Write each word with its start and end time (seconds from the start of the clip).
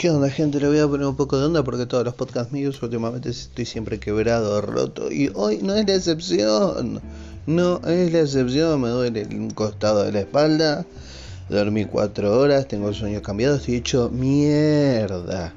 ¿Qué 0.00 0.08
onda 0.08 0.30
gente? 0.30 0.58
Le 0.60 0.66
voy 0.66 0.78
a 0.78 0.88
poner 0.88 1.06
un 1.06 1.14
poco 1.14 1.38
de 1.38 1.44
onda 1.44 1.62
porque 1.62 1.84
todos 1.84 2.06
los 2.06 2.14
podcasts 2.14 2.54
míos 2.54 2.82
últimamente 2.82 3.28
estoy 3.28 3.66
siempre 3.66 4.00
quebrado, 4.00 4.62
roto 4.62 5.12
y 5.12 5.30
hoy 5.34 5.58
no 5.62 5.74
es 5.74 5.86
la 5.86 5.94
excepción. 5.94 7.02
No 7.46 7.82
es 7.86 8.10
la 8.10 8.20
excepción, 8.20 8.80
me 8.80 8.88
duele 8.88 9.26
un 9.26 9.50
costado 9.50 10.02
de 10.02 10.10
la 10.10 10.20
espalda, 10.20 10.86
dormí 11.50 11.84
cuatro 11.84 12.40
horas, 12.40 12.66
tengo 12.66 12.88
el 12.88 12.94
sueño 12.94 13.20
cambiado, 13.20 13.56
estoy 13.56 13.74
hecho 13.74 14.08
mierda. 14.08 15.52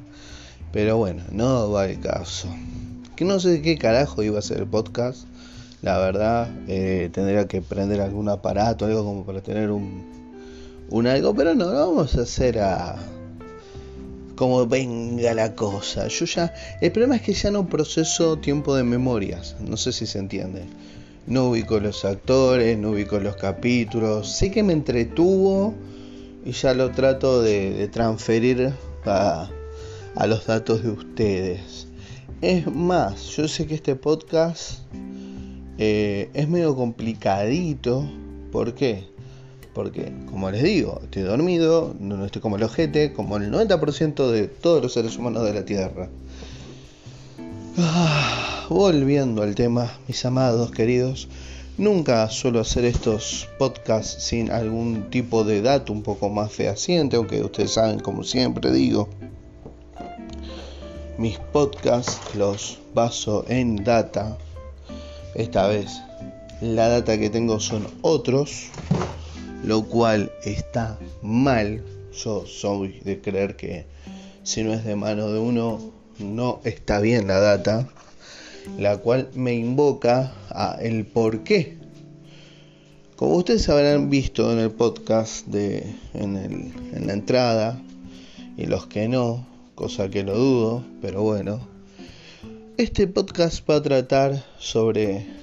Pero 0.74 0.98
bueno, 0.98 1.24
no 1.32 1.72
va 1.72 1.86
el 1.86 2.02
caso. 2.02 2.50
Que 3.16 3.24
no 3.24 3.40
sé 3.40 3.62
qué 3.62 3.78
carajo 3.78 4.24
iba 4.24 4.40
a 4.40 4.42
ser 4.42 4.58
el 4.58 4.68
podcast. 4.68 5.26
La 5.82 6.00
verdad, 6.00 6.50
eh, 6.68 7.10
tendría 7.14 7.48
que 7.48 7.62
prender 7.62 8.02
algún 8.02 8.28
aparato, 8.28 8.84
algo 8.84 9.06
como 9.06 9.26
para 9.26 9.40
tener 9.40 9.72
un, 9.72 10.04
un 10.90 11.08
algo, 11.08 11.34
pero 11.34 11.56
no, 11.56 11.72
lo 11.72 11.88
vamos 11.88 12.18
a 12.18 12.24
hacer 12.24 12.60
a 12.60 12.98
como 14.44 14.68
venga 14.68 15.34
la 15.34 15.56
cosa. 15.56 16.10
Yo 16.10 16.26
ya, 16.26 16.54
el 16.82 16.92
problema 16.92 17.16
es 17.16 17.22
que 17.22 17.34
ya 17.34 17.50
no 17.50 17.70
proceso 17.70 18.40
tiempo 18.40 18.76
de 18.76 18.84
memorias, 18.84 19.56
no 19.62 19.78
sé 19.78 19.94
si 19.94 20.06
se 20.06 20.20
entiende. 20.20 20.64
No 21.28 21.46
ubico 21.46 21.80
los 21.80 22.04
actores, 22.04 22.78
no 22.78 22.90
ubico 22.90 23.20
los 23.20 23.38
capítulos, 23.38 24.30
sé 24.30 24.52
que 24.52 24.62
me 24.62 24.74
entretuvo 24.74 25.74
y 26.44 26.52
ya 26.52 26.74
lo 26.74 26.92
trato 26.92 27.42
de, 27.42 27.88
transferir 27.88 28.74
a, 29.06 29.50
los 30.28 30.46
datos 30.46 30.84
de 30.84 30.90
ustedes. 30.90 31.88
Es 32.42 32.68
más, 32.68 33.38
yo 33.38 33.48
sé 33.48 33.66
que 33.66 33.76
este 33.76 33.96
podcast 33.96 34.80
eh, 35.78 36.30
es 36.34 36.50
medio 36.50 36.76
complicadito. 36.76 38.06
¿Por 38.52 38.76
qué? 38.76 39.13
Porque, 39.74 40.14
como 40.30 40.52
les 40.52 40.64
digo, 40.64 41.00
estoy 41.04 41.24
dormido, 41.24 41.96
no 42.00 42.24
estoy 42.26 42.42
como 42.42 42.58
el 42.58 42.64
ojete, 42.64 43.12
como 43.12 43.38
el 43.38 43.52
90% 43.52 44.30
de 44.30 44.48
todos 44.48 44.82
los 44.84 44.94
seres 44.94 45.18
humanos 45.18 45.44
de 45.44 45.54
la 45.54 45.66
Tierra. 45.66 46.10
Ah, 47.78 48.68
volviendo 48.70 49.42
al 49.42 49.56
tema, 49.56 49.92
mis 50.08 50.24
amados 50.26 50.70
queridos, 50.70 51.28
nunca 51.80 52.30
suelo 52.30 52.60
hacer 52.60 52.86
estos 52.86 53.50
podcasts 53.58 54.24
sin 54.24 54.52
algún 54.52 55.10
tipo 55.10 55.44
de 55.44 55.64
dato 55.64 55.92
un 55.92 56.04
poco 56.04 56.30
más 56.30 56.52
fehaciente, 56.52 57.16
aunque 57.16 57.42
ustedes 57.42 57.72
saben, 57.72 58.00
como 58.00 58.24
siempre 58.24 58.72
digo, 58.72 59.10
mis 61.18 61.40
podcasts 61.40 62.20
los 62.36 62.80
baso 62.94 63.44
en 63.48 63.84
data. 63.84 64.38
Esta 65.34 65.68
vez 65.68 66.00
la 66.62 66.90
data 66.90 67.18
que 67.18 67.30
tengo 67.30 67.60
son 67.60 67.88
otros 68.02 68.70
lo 69.64 69.84
cual 69.84 70.32
está 70.44 71.00
mal. 71.22 71.84
Yo 72.14 72.46
soy 72.46 73.00
de 73.00 73.22
creer 73.22 73.56
que 73.56 73.86
si 74.44 74.64
no 74.64 74.74
es 74.74 74.84
de 74.84 74.96
mano 74.96 75.30
de 75.30 75.40
uno, 75.40 75.80
no 76.20 76.60
está 76.64 77.00
bien 77.00 77.28
la 77.28 77.40
data, 77.40 77.88
la 78.78 78.98
cual 78.98 79.30
me 79.34 79.54
invoca 79.54 80.34
a 80.50 80.78
el 80.82 81.06
por 81.06 81.44
qué. 81.44 81.78
Como 83.16 83.36
ustedes 83.38 83.68
habrán 83.70 84.10
visto 84.10 84.52
en 84.52 84.60
el 84.60 84.72
podcast 84.72 85.48
de 85.48 85.96
en, 86.14 86.36
el, 86.36 86.74
en 86.94 87.08
la 87.08 87.14
entrada 87.14 87.82
y 88.58 88.66
los 88.66 88.86
que 88.88 89.08
no, 89.08 89.48
cosa 89.76 90.10
que 90.10 90.24
lo 90.24 90.38
dudo, 90.38 90.84
pero 91.02 91.22
bueno, 91.22 91.60
este 92.78 93.08
podcast 93.08 93.68
va 93.70 93.78
a 93.78 93.82
tratar 93.82 94.44
sobre 94.60 95.43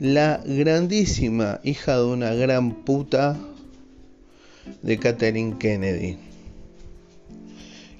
la 0.00 0.40
grandísima 0.44 1.58
hija 1.64 1.96
de 1.98 2.04
una 2.04 2.32
gran 2.32 2.84
puta 2.84 3.36
de 4.82 4.98
Katherine 4.98 5.56
Kennedy. 5.58 6.16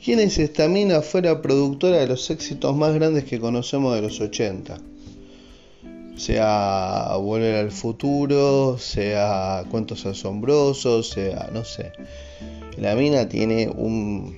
¿Quién 0.05 0.21
es 0.21 0.39
esta 0.39 0.69
mina? 0.69 1.03
Fue 1.03 1.23
la 1.23 1.43
productora 1.43 1.97
de 1.97 2.07
los 2.07 2.31
éxitos 2.31 2.77
más 2.77 2.95
grandes 2.95 3.25
que 3.25 3.41
conocemos 3.41 3.97
de 3.97 4.03
los 4.03 4.21
80. 4.21 4.79
Sea 6.17 7.17
Volver 7.17 7.57
al 7.57 7.73
Futuro, 7.73 8.79
sea 8.79 9.65
Cuentos 9.69 10.07
Asombrosos, 10.07 11.11
sea, 11.11 11.51
no 11.53 11.65
sé. 11.65 11.93
La 12.77 12.95
mina 12.95 13.29
tiene 13.29 13.69
un 13.69 14.37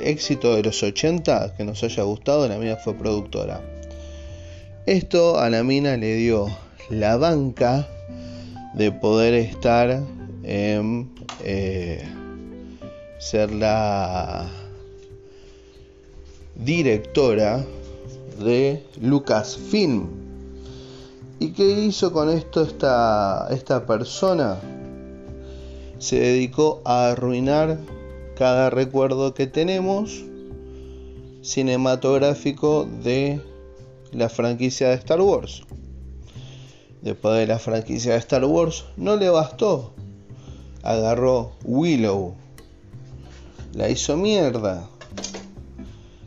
éxito 0.00 0.56
de 0.56 0.64
los 0.64 0.82
80 0.82 1.54
que 1.56 1.64
nos 1.64 1.84
haya 1.84 2.02
gustado, 2.02 2.48
la 2.48 2.58
mina 2.58 2.76
fue 2.76 2.94
productora. 2.94 3.75
Esto 4.86 5.40
a 5.40 5.50
la 5.50 5.64
mina 5.64 5.96
le 5.96 6.14
dio 6.14 6.46
la 6.90 7.16
banca 7.16 7.88
de 8.74 8.92
poder 8.92 9.34
estar 9.34 10.00
en 10.44 11.10
eh, 11.42 12.04
ser 13.18 13.50
la 13.50 14.48
directora 16.54 17.66
de 18.38 18.80
Lucasfilm. 19.00 20.06
¿Y 21.40 21.48
qué 21.50 21.68
hizo 21.68 22.12
con 22.12 22.30
esto 22.30 22.62
esta, 22.62 23.48
esta 23.50 23.86
persona? 23.86 24.56
Se 25.98 26.20
dedicó 26.20 26.80
a 26.84 27.10
arruinar 27.10 27.80
cada 28.36 28.70
recuerdo 28.70 29.34
que 29.34 29.48
tenemos 29.48 30.22
cinematográfico 31.42 32.88
de 33.02 33.40
la 34.12 34.28
franquicia 34.28 34.88
de 34.88 34.94
Star 34.94 35.20
Wars. 35.20 35.62
Después 37.02 37.38
de 37.38 37.46
la 37.46 37.58
franquicia 37.58 38.12
de 38.12 38.18
Star 38.18 38.44
Wars 38.44 38.84
no 38.96 39.16
le 39.16 39.28
bastó. 39.28 39.92
Agarró 40.82 41.52
Willow. 41.64 42.34
La 43.74 43.88
hizo 43.88 44.16
mierda. 44.16 44.88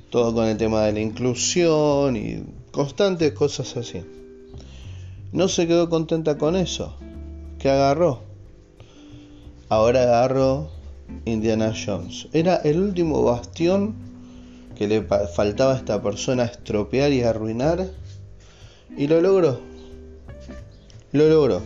Todo 0.10 0.34
con 0.34 0.46
el 0.46 0.58
tema 0.58 0.84
de 0.84 0.94
la 0.94 1.00
inclusión 1.02 2.16
y 2.16 2.44
constantes 2.72 3.34
cosas 3.34 3.76
así. 3.78 4.04
No 5.32 5.48
se 5.48 5.68
quedó 5.68 5.90
contenta 5.90 6.38
con 6.38 6.56
eso. 6.56 6.96
¿Qué 7.60 7.70
agarró? 7.70 8.22
Ahora 9.70 10.04
agarró 10.04 10.70
Indiana 11.26 11.74
Jones. 11.74 12.28
Era 12.34 12.56
el 12.58 12.80
último 12.80 13.24
bastión 13.24 14.09
que 14.80 14.88
le 14.88 15.02
faltaba 15.02 15.74
a 15.74 15.76
esta 15.76 16.02
persona 16.02 16.46
estropear 16.46 17.12
y 17.12 17.24
arruinar. 17.24 17.86
Y 18.96 19.08
lo 19.08 19.20
logró. 19.20 19.60
Lo 21.12 21.28
logró. 21.28 21.62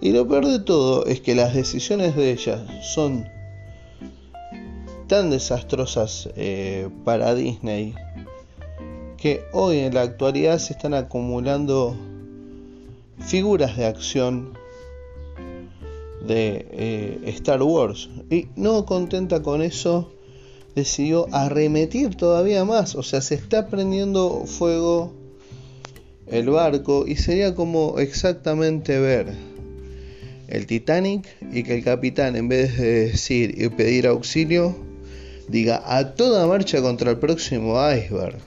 Y 0.00 0.12
lo 0.12 0.28
peor 0.28 0.46
de 0.46 0.60
todo 0.60 1.06
es 1.06 1.20
que 1.20 1.34
las 1.34 1.54
decisiones 1.54 2.14
de 2.14 2.30
ella 2.30 2.64
son 2.84 3.28
tan 5.08 5.30
desastrosas 5.30 6.28
eh, 6.36 6.88
para 7.04 7.34
Disney 7.34 7.96
que 9.16 9.42
hoy 9.52 9.80
en 9.80 9.94
la 9.94 10.02
actualidad 10.02 10.60
se 10.60 10.74
están 10.74 10.94
acumulando 10.94 11.96
figuras 13.18 13.76
de 13.76 13.86
acción 13.86 14.56
de 16.24 16.64
eh, 16.70 17.20
Star 17.24 17.60
Wars. 17.60 18.08
Y 18.30 18.46
no 18.54 18.86
contenta 18.86 19.42
con 19.42 19.62
eso, 19.62 20.12
decidió 20.78 21.26
arremetir 21.32 22.14
todavía 22.14 22.64
más. 22.64 22.94
O 22.94 23.02
sea, 23.02 23.20
se 23.20 23.34
está 23.34 23.68
prendiendo 23.68 24.44
fuego 24.46 25.12
el 26.26 26.50
barco 26.50 27.04
y 27.06 27.16
sería 27.16 27.54
como 27.54 27.98
exactamente 27.98 28.98
ver 28.98 29.32
el 30.48 30.66
Titanic 30.66 31.26
y 31.52 31.62
que 31.62 31.74
el 31.74 31.84
capitán 31.84 32.36
en 32.36 32.48
vez 32.48 32.78
de 32.78 33.08
decir 33.08 33.54
y 33.60 33.68
pedir 33.68 34.06
auxilio 34.06 34.76
diga 35.48 35.82
a 35.86 36.14
toda 36.14 36.46
marcha 36.46 36.80
contra 36.80 37.10
el 37.10 37.18
próximo 37.18 37.74
iceberg. 37.90 38.38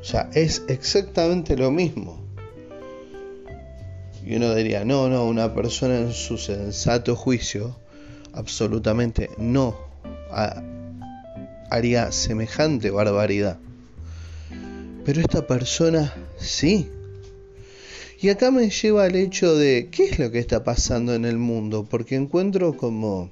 O 0.00 0.04
sea, 0.04 0.30
es 0.34 0.62
exactamente 0.68 1.56
lo 1.56 1.70
mismo. 1.70 2.18
Y 4.24 4.36
uno 4.36 4.54
diría, 4.54 4.84
no, 4.84 5.08
no, 5.08 5.26
una 5.26 5.54
persona 5.54 5.98
en 5.98 6.12
su 6.12 6.38
sensato 6.38 7.16
juicio 7.16 7.76
absolutamente 8.34 9.30
no 9.38 9.76
haría 11.70 12.12
semejante 12.12 12.90
barbaridad. 12.90 13.58
Pero 15.04 15.20
esta 15.20 15.46
persona 15.46 16.12
sí. 16.36 16.88
Y 18.20 18.28
acá 18.28 18.50
me 18.50 18.68
lleva 18.68 19.04
al 19.04 19.16
hecho 19.16 19.56
de 19.56 19.88
qué 19.90 20.04
es 20.04 20.18
lo 20.18 20.30
que 20.30 20.38
está 20.38 20.62
pasando 20.62 21.14
en 21.14 21.24
el 21.24 21.38
mundo, 21.38 21.86
porque 21.88 22.16
encuentro 22.16 22.76
como 22.76 23.30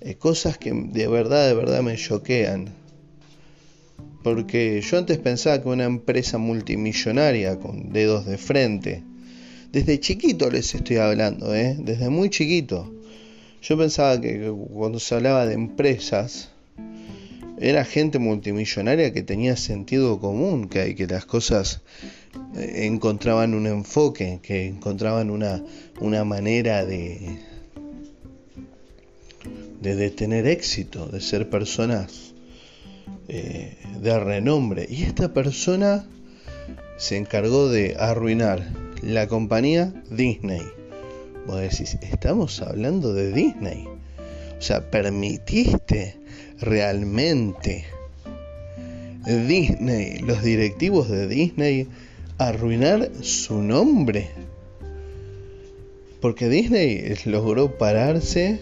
eh, 0.00 0.16
cosas 0.16 0.58
que 0.58 0.72
de 0.72 1.06
verdad, 1.06 1.46
de 1.46 1.54
verdad 1.54 1.82
me 1.82 1.96
choquean. 1.96 2.74
Porque 4.24 4.80
yo 4.80 4.98
antes 4.98 5.18
pensaba 5.18 5.62
que 5.62 5.68
una 5.68 5.84
empresa 5.84 6.38
multimillonaria 6.38 7.60
con 7.60 7.92
dedos 7.92 8.26
de 8.26 8.36
frente, 8.36 9.04
desde 9.70 10.00
chiquito 10.00 10.50
les 10.50 10.74
estoy 10.74 10.96
hablando, 10.96 11.54
¿eh? 11.54 11.76
desde 11.78 12.08
muy 12.08 12.30
chiquito, 12.30 12.92
yo 13.62 13.78
pensaba 13.78 14.20
que 14.20 14.52
cuando 14.72 14.98
se 14.98 15.14
hablaba 15.14 15.46
de 15.46 15.54
empresas, 15.54 16.50
era 17.58 17.84
gente 17.84 18.18
multimillonaria 18.18 19.12
que 19.12 19.22
tenía 19.22 19.56
sentido 19.56 20.20
común, 20.20 20.68
que, 20.68 20.94
que 20.94 21.06
las 21.06 21.24
cosas 21.24 21.80
eh, 22.56 22.86
encontraban 22.86 23.54
un 23.54 23.66
enfoque, 23.66 24.40
que 24.42 24.66
encontraban 24.66 25.30
una, 25.30 25.62
una 26.00 26.24
manera 26.24 26.84
de, 26.84 27.38
de, 29.80 30.10
tener 30.10 30.46
éxito, 30.46 31.06
de 31.06 31.20
ser 31.20 31.48
personas 31.48 32.34
eh, 33.28 33.76
de 34.00 34.18
renombre. 34.18 34.86
Y 34.88 35.04
esta 35.04 35.32
persona 35.32 36.06
se 36.98 37.16
encargó 37.16 37.68
de 37.68 37.96
arruinar 37.98 38.70
la 39.02 39.28
compañía 39.28 39.92
Disney. 40.10 40.62
Vos 41.46 41.60
decís, 41.60 41.96
estamos 42.02 42.60
hablando 42.60 43.14
de 43.14 43.32
Disney. 43.32 43.86
O 44.58 44.62
sea, 44.62 44.90
permitiste 44.90 46.16
realmente 46.60 47.84
Disney, 49.26 50.18
los 50.18 50.42
directivos 50.42 51.08
de 51.08 51.28
Disney, 51.28 51.88
arruinar 52.38 53.10
su 53.22 53.62
nombre. 53.62 54.30
Porque 56.20 56.48
Disney 56.48 57.14
logró 57.26 57.76
pararse 57.76 58.60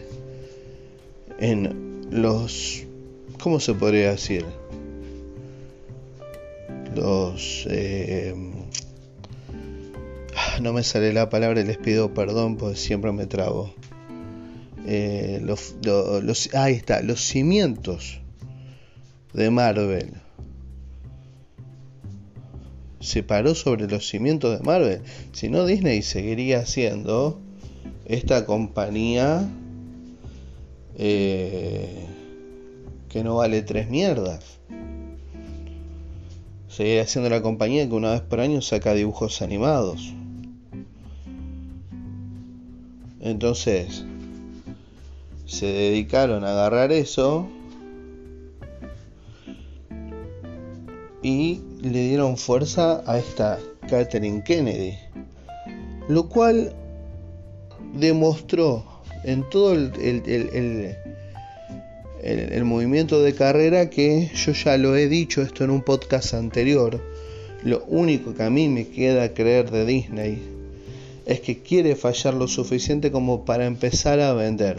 en 1.39 2.07
los... 2.11 2.83
¿Cómo 3.41 3.61
se 3.61 3.75
podría 3.75 4.11
decir? 4.11 4.45
Los... 6.95 7.67
Eh, 7.71 8.35
no 10.61 10.73
me 10.73 10.83
sale 10.83 11.13
la 11.13 11.29
palabra 11.31 11.61
y 11.61 11.65
les 11.65 11.79
pido 11.79 12.15
perdón 12.15 12.57
porque 12.57 12.77
siempre 12.77 13.13
me 13.13 13.27
trabo. 13.27 13.75
Eh, 14.87 15.45
ahí 16.53 16.75
está, 16.75 17.03
los 17.03 17.21
cimientos 17.21 18.21
de 19.33 19.51
Marvel. 19.51 20.15
Se 23.01 23.23
paró 23.23 23.55
sobre 23.55 23.87
los 23.87 24.09
cimientos 24.09 24.59
de 24.59 24.65
Marvel. 24.65 25.03
Si 25.33 25.49
no, 25.49 25.67
Disney 25.67 26.03
seguiría 26.03 26.65
siendo 26.67 27.41
esta 28.07 28.47
compañía 28.47 29.49
eh, 30.97 32.07
que 33.09 33.25
no 33.25 33.37
vale 33.37 33.63
tres 33.63 33.89
mierdas. 33.89 34.59
Seguiría 36.69 37.07
siendo 37.07 37.31
la 37.31 37.43
compañía 37.43 37.89
que 37.89 37.95
una 37.95 38.13
vez 38.13 38.23
por 38.23 38.41
año 38.41 38.61
saca 38.61 38.95
dibujos 38.95 39.43
animados. 39.43 40.15
Entonces, 43.25 44.05
se 45.47 45.65
dedicaron 45.65 46.45
a 46.45 46.51
agarrar 46.51 46.93
eso 46.93 47.49
y 51.23 51.63
le 51.81 52.09
dieron 52.09 52.37
fuerza 52.37 53.03
a 53.07 53.17
esta 53.19 53.59
Catherine 53.89 54.45
Kennedy, 54.45 54.99
lo 56.07 56.29
cual 56.29 56.75
demostró 57.95 58.85
en 59.25 59.49
todo 59.49 59.73
el, 59.73 60.95
el, 62.23 62.65
movimiento 62.65 63.23
de 63.23 63.35
carrera 63.35 63.89
que 63.89 64.31
yo 64.35 64.53
ya 64.53 64.77
lo 64.77 64.97
he 64.97 65.09
dicho 65.09 65.41
esto 65.41 65.65
en 65.65 65.71
un 65.71 65.81
podcast 65.81 66.35
anterior, 66.35 67.01
lo 67.63 67.85
único 67.87 68.35
que 68.35 68.43
a 68.43 68.51
mí 68.51 68.69
me 68.69 68.87
queda 68.89 69.33
creer 69.33 69.71
de 69.71 69.87
Disney 69.87 70.54
es 71.27 71.41
que 71.41 71.63
quiere 71.63 71.97
fallar 71.97 72.35
lo 72.35 72.49
suficiente 72.49 73.11
como 73.11 73.45
para 73.45 73.67
empezar 73.67 74.21
a 74.21 74.35
vender 74.35 74.77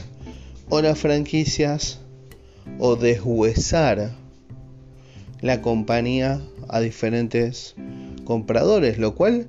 o 0.69 0.81
las 0.81 0.97
franquicias 0.99 1.99
o 2.79 2.95
deshuesar 2.95 4.11
la 5.41 5.61
compañía 5.61 6.41
a 6.67 6.79
diferentes 6.79 7.75
compradores, 8.23 8.97
lo 8.97 9.15
cual 9.15 9.47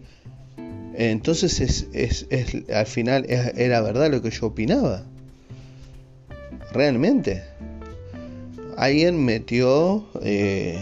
entonces 0.95 1.61
es, 1.61 1.89
es, 1.93 2.27
es 2.31 2.71
al 2.71 2.87
final 2.87 3.27
era 3.29 3.81
verdad 3.81 4.11
lo 4.11 4.23
que 4.23 4.31
yo 4.31 4.47
opinaba. 4.47 5.05
Realmente. 6.73 7.43
Alguien 8.77 9.25
metió 9.25 10.07
eh, 10.23 10.79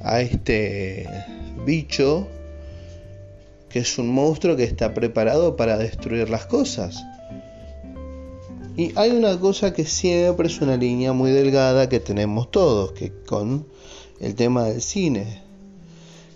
a 0.00 0.20
este 0.20 1.08
bicho 1.64 2.28
que 3.76 3.82
es 3.82 3.98
un 3.98 4.08
monstruo 4.08 4.56
que 4.56 4.64
está 4.64 4.94
preparado 4.94 5.54
para 5.54 5.76
destruir 5.76 6.30
las 6.30 6.46
cosas. 6.46 7.04
Y 8.74 8.92
hay 8.96 9.10
una 9.10 9.38
cosa 9.38 9.74
que 9.74 9.84
siempre 9.84 10.46
es 10.46 10.62
una 10.62 10.78
línea 10.78 11.12
muy 11.12 11.30
delgada 11.30 11.86
que 11.86 12.00
tenemos 12.00 12.50
todos, 12.50 12.92
que 12.92 13.12
con 13.12 13.66
el 14.18 14.34
tema 14.34 14.64
del 14.64 14.80
cine, 14.80 15.42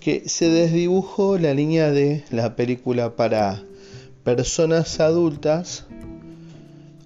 que 0.00 0.28
se 0.28 0.50
desdibujó 0.50 1.38
la 1.38 1.54
línea 1.54 1.90
de 1.90 2.24
la 2.28 2.56
película 2.56 3.16
para 3.16 3.62
personas 4.22 5.00
adultas 5.00 5.86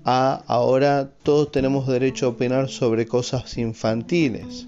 a 0.04 0.42
ahora 0.48 1.12
todos 1.22 1.52
tenemos 1.52 1.86
derecho 1.86 2.26
a 2.26 2.31
opinar 2.31 2.69
sobre 2.70 3.06
cosas 3.06 3.56
infantiles. 3.56 4.66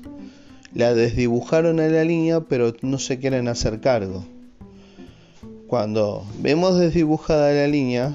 La 0.73 0.95
desdibujaron 0.95 1.81
a 1.81 1.89
la 1.89 2.05
línea 2.05 2.43
pero 2.43 2.73
no 2.83 3.01
se 3.01 3.19
quieren 3.19 3.49
hacer 3.49 3.81
cargo. 3.81 4.36
Cuando 5.67 6.25
vemos 6.39 6.79
desdibujada 6.79 7.53
la 7.53 7.67
línea, 7.67 8.15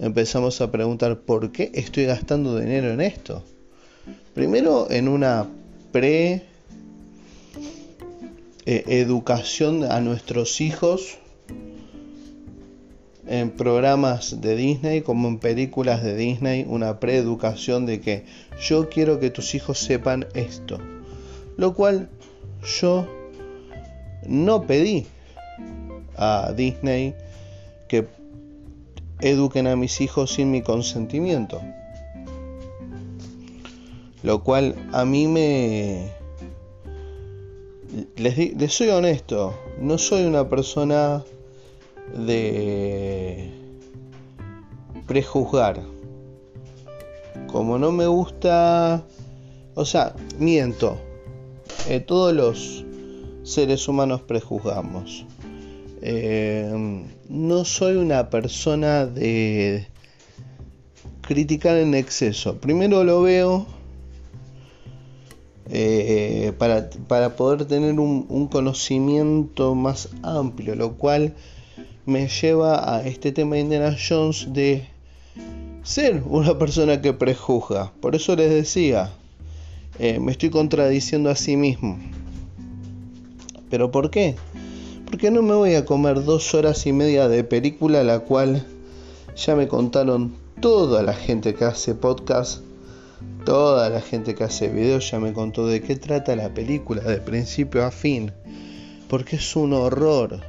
empezamos 0.00 0.62
a 0.62 0.70
preguntar 0.70 1.20
por 1.20 1.52
qué 1.52 1.70
estoy 1.74 2.06
gastando 2.06 2.58
dinero 2.58 2.90
en 2.90 3.02
esto. 3.02 3.42
Primero 4.32 4.90
en 4.90 5.08
una 5.08 5.46
pre 5.92 6.44
eh, 8.64 8.84
educación 8.86 9.84
a 9.84 10.00
nuestros 10.00 10.62
hijos 10.62 11.18
en 13.26 13.50
programas 13.50 14.40
de 14.40 14.56
Disney 14.56 15.02
como 15.02 15.28
en 15.28 15.38
películas 15.38 16.02
de 16.02 16.16
Disney, 16.16 16.64
una 16.66 17.00
preeducación 17.00 17.84
de 17.84 18.00
que 18.00 18.24
yo 18.62 18.88
quiero 18.88 19.20
que 19.20 19.28
tus 19.28 19.54
hijos 19.54 19.78
sepan 19.78 20.26
esto. 20.32 20.78
Lo 21.58 21.74
cual 21.74 22.08
yo 22.80 23.06
no 24.26 24.62
pedí 24.62 25.06
a 26.16 26.52
Disney 26.52 27.14
que 27.88 28.06
eduquen 29.20 29.66
a 29.66 29.76
mis 29.76 30.00
hijos 30.00 30.32
sin 30.32 30.50
mi 30.50 30.62
consentimiento. 30.62 31.60
Lo 34.22 34.42
cual 34.42 34.74
a 34.92 35.04
mí 35.04 35.26
me... 35.26 36.10
Les, 38.16 38.72
soy 38.72 38.88
honesto, 38.88 39.54
no 39.78 39.98
soy 39.98 40.24
una 40.24 40.48
persona 40.48 41.22
de 42.14 43.50
prejuzgar. 45.06 45.80
Como 47.50 47.78
no 47.78 47.92
me 47.92 48.06
gusta... 48.06 49.04
O 49.74 49.84
sea, 49.84 50.14
miento. 50.38 50.98
Eh, 51.88 52.00
todos 52.00 52.32
los 52.34 52.84
seres 53.42 53.88
humanos 53.88 54.22
prejuzgamos. 54.22 55.26
Eh, 56.00 57.04
no 57.28 57.64
soy 57.64 57.96
una 57.96 58.30
persona 58.30 59.06
de 59.06 59.86
criticar 61.20 61.76
en 61.76 61.94
exceso. 61.94 62.58
Primero 62.58 63.04
lo 63.04 63.22
veo 63.22 63.66
eh, 65.70 66.52
para, 66.58 67.36
poder 67.36 67.64
tener 67.66 67.98
un, 67.98 68.26
un, 68.28 68.48
conocimiento 68.48 69.74
más 69.74 70.08
amplio, 70.22 70.74
lo 70.74 70.94
cual 70.94 71.34
me 72.04 72.28
lleva 72.28 72.96
a 72.96 73.06
este 73.06 73.32
tema 73.32 73.54
de 73.54 73.62
Indiana 73.62 73.96
Jones 73.96 74.52
de 74.52 74.86
ser 75.82 76.22
una 76.26 76.58
persona 76.58 77.00
que 77.00 77.12
prejuzga. 77.12 77.92
Por 78.00 78.14
eso 78.14 78.36
les 78.36 78.50
decía, 78.50 79.10
eh, 79.98 80.18
me 80.18 80.32
estoy 80.32 80.50
contradiciendo 80.50 81.30
a 81.30 81.36
sí 81.36 81.56
mismo. 81.56 81.98
¿Pero 83.72 83.90
por 83.90 84.10
qué? 84.10 84.34
Porque 85.06 85.30
no 85.30 85.40
me 85.40 85.54
voy 85.54 85.76
a 85.76 85.86
comer 85.86 86.24
dos 86.24 86.54
horas 86.54 86.86
y 86.86 86.92
media 86.92 87.26
de 87.26 87.42
película, 87.42 88.04
la 88.04 88.20
cual 88.20 88.66
ya 89.34 89.56
me 89.56 89.66
contaron 89.66 90.34
toda 90.60 91.02
la 91.02 91.14
gente 91.14 91.54
que 91.54 91.64
hace 91.64 91.94
podcast, 91.94 92.60
toda 93.46 93.88
la 93.88 94.02
gente 94.02 94.34
que 94.34 94.44
hace 94.44 94.68
videos, 94.68 95.10
ya 95.10 95.20
me 95.20 95.32
contó 95.32 95.66
de 95.66 95.80
qué 95.80 95.96
trata 95.96 96.36
la 96.36 96.52
película, 96.52 97.00
de 97.00 97.16
principio 97.16 97.82
a 97.82 97.90
fin. 97.90 98.30
Porque 99.08 99.36
es 99.36 99.56
un 99.56 99.72
horror. 99.72 100.40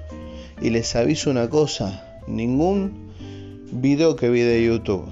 Y 0.61 0.71
les 0.71 0.93
aviso 0.97 1.29
una 1.29 1.49
cosa, 1.49 2.19
ningún 2.27 2.91
video 3.71 4.17
que 4.17 4.29
vi 4.29 4.41
de 4.41 4.65
YouTube 4.65 5.05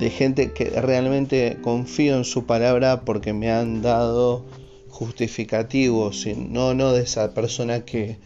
de 0.00 0.10
gente 0.10 0.52
que 0.52 0.70
realmente 0.80 1.58
confío 1.62 2.16
en 2.16 2.24
su 2.24 2.46
palabra 2.46 3.02
porque 3.02 3.32
me 3.34 3.50
han 3.50 3.82
dado 3.82 4.44
justificativos, 5.00 6.26
no, 6.36 6.74
no 6.74 6.92
de 6.92 7.04
esa 7.04 7.32
persona 7.32 7.86
que 7.86 8.18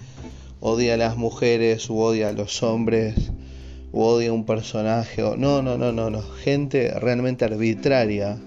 odia 0.58 0.94
a 0.94 0.96
las 0.96 1.16
mujeres 1.16 1.88
o 1.88 1.94
odia 1.94 2.30
a 2.30 2.32
los 2.32 2.64
hombres 2.64 3.14
o 3.92 4.04
odia 4.04 4.30
a 4.30 4.32
un 4.32 4.44
personaje. 4.44 5.22
No, 5.22 5.62
no, 5.62 5.78
no, 5.78 5.92
no, 5.92 6.10
no. 6.10 6.20
Gente 6.20 6.90
realmente 6.98 7.44
arbitraria. 7.44 8.40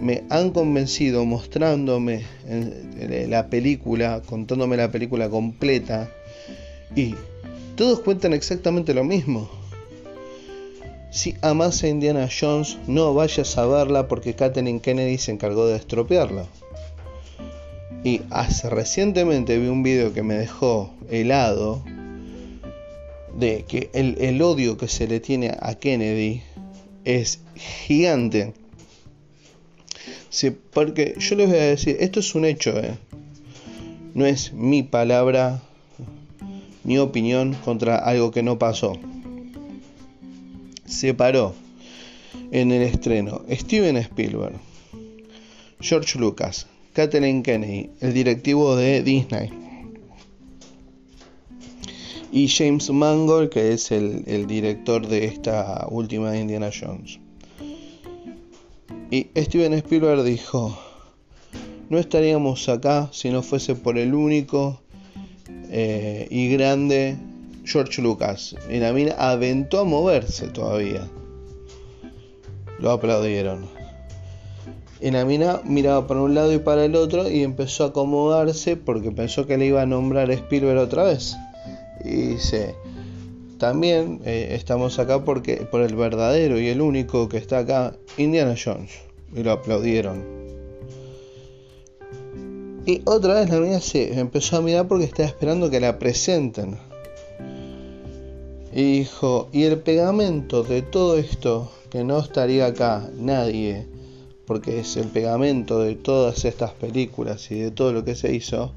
Me 0.00 0.24
han 0.30 0.50
convencido 0.50 1.24
mostrándome 1.24 2.24
la 3.28 3.46
película, 3.50 4.20
contándome 4.26 4.76
la 4.76 4.90
película 4.90 5.28
completa 5.28 6.10
y 6.96 7.14
todos 7.76 8.00
cuentan 8.00 8.32
exactamente 8.32 8.94
lo 8.94 9.04
mismo. 9.04 9.57
Si 11.10 11.36
amas 11.40 11.82
a 11.82 11.88
Indiana 11.88 12.28
Jones, 12.28 12.76
no 12.86 13.14
vayas 13.14 13.56
a 13.56 13.66
verla 13.66 14.08
porque 14.08 14.34
Kathleen 14.34 14.78
Kennedy 14.78 15.16
se 15.16 15.32
encargó 15.32 15.66
de 15.66 15.76
estropearla. 15.76 16.46
Y 18.04 18.20
hace 18.30 18.68
recientemente 18.68 19.58
vi 19.58 19.68
un 19.68 19.82
video 19.82 20.12
que 20.12 20.22
me 20.22 20.34
dejó 20.34 20.92
helado 21.10 21.82
de 23.34 23.64
que 23.66 23.88
el, 23.94 24.40
odio 24.42 24.76
que 24.76 24.86
se 24.86 25.08
le 25.08 25.18
tiene 25.20 25.56
a 25.58 25.74
Kennedy 25.76 26.42
es 27.04 27.40
gigante. 27.56 28.52
Sí, 30.28 30.50
porque 30.50 31.14
yo 31.18 31.36
les 31.36 31.48
voy 31.48 31.58
a 31.58 31.62
decir, 31.62 31.96
esto 32.00 32.20
es 32.20 32.34
un 32.34 32.44
hecho, 32.44 32.78
¿eh? 32.78 32.98
no 34.12 34.26
es 34.26 34.52
mi 34.52 34.82
palabra, 34.82 35.62
mi 36.84 36.98
opinión 36.98 37.54
contra 37.64 37.96
algo 37.96 38.30
que 38.30 38.42
no 38.42 38.58
pasó 38.58 38.98
se 40.88 41.14
paró 41.14 41.54
en 42.50 42.72
el 42.72 42.82
estreno 42.82 43.42
Steven 43.50 43.96
Spielberg, 43.98 44.56
George 45.80 46.18
Lucas, 46.18 46.66
Kathleen 46.92 47.42
Kennedy, 47.42 47.90
el 48.00 48.14
directivo 48.14 48.74
de 48.74 49.02
Disney, 49.02 49.50
y 52.32 52.48
James 52.48 52.90
Mangold, 52.90 53.50
que 53.50 53.72
es 53.72 53.90
el, 53.90 54.46
director 54.46 55.06
de 55.06 55.24
esta 55.24 55.86
última 55.90 56.30
de 56.32 56.40
Indiana 56.40 56.70
Jones. 56.72 57.18
Y 59.10 59.28
Steven 59.36 59.72
Spielberg 59.74 60.22
dijo, 60.24 60.78
no 61.88 61.98
estaríamos 61.98 62.68
acá 62.68 63.08
si 63.12 63.30
no 63.30 63.42
fuese 63.42 63.74
por 63.74 63.96
el 63.96 64.14
único 64.14 64.80
eh, 65.70 66.26
y 66.30 66.48
grande 66.50 67.16
George 67.68 68.00
Lucas. 68.00 68.56
Y 68.70 68.78
la 68.78 68.92
mina 68.92 69.14
aventó 69.18 69.80
a 69.80 69.84
moverse 69.84 70.48
todavía. 70.48 71.06
Lo 72.78 72.90
aplaudieron. 72.90 73.66
Y 75.00 75.10
la 75.10 75.24
mina 75.24 75.60
miraba 75.64 76.06
para 76.06 76.22
un 76.22 76.34
lado 76.34 76.52
y 76.52 76.58
para 76.58 76.84
el 76.84 76.96
otro 76.96 77.30
y 77.30 77.42
empezó 77.44 77.84
a 77.84 77.88
acomodarse 77.88 78.76
porque 78.76 79.12
pensó 79.12 79.46
que 79.46 79.56
le 79.56 79.66
iba 79.66 79.82
a 79.82 79.86
nombrar 79.86 80.30
Spielberg 80.30 80.78
otra 80.78 81.04
vez. 81.04 81.36
Y 82.04 82.34
dice, 82.34 82.74
también 83.58 84.20
eh, 84.24 84.48
estamos 84.52 84.98
acá 84.98 85.24
porque 85.24 85.56
por 85.70 85.82
el 85.82 85.94
verdadero 85.94 86.58
y 86.58 86.68
el 86.68 86.80
único 86.80 87.28
que 87.28 87.36
está 87.36 87.58
acá, 87.58 87.94
Indiana 88.16 88.54
Jones. 88.62 88.90
Y 89.34 89.42
lo 89.42 89.52
aplaudieron. 89.52 90.24
Y 92.86 93.02
otra 93.04 93.34
vez 93.34 93.50
la 93.50 93.60
mina 93.60 93.80
se 93.80 94.18
empezó 94.18 94.56
a 94.56 94.62
mirar 94.62 94.88
porque 94.88 95.04
estaba 95.04 95.28
esperando 95.28 95.68
que 95.68 95.78
la 95.78 95.98
presenten. 95.98 96.78
Y 98.78 98.98
dijo, 98.98 99.48
y 99.52 99.64
el 99.64 99.80
pegamento 99.80 100.62
de 100.62 100.82
todo 100.82 101.18
esto, 101.18 101.68
que 101.90 102.04
no 102.04 102.20
estaría 102.20 102.66
acá 102.66 103.10
nadie, 103.18 103.88
porque 104.46 104.78
es 104.78 104.96
el 104.96 105.08
pegamento 105.08 105.80
de 105.80 105.96
todas 105.96 106.44
estas 106.44 106.74
películas 106.74 107.50
y 107.50 107.58
de 107.58 107.72
todo 107.72 107.92
lo 107.92 108.04
que 108.04 108.14
se 108.14 108.32
hizo, 108.32 108.72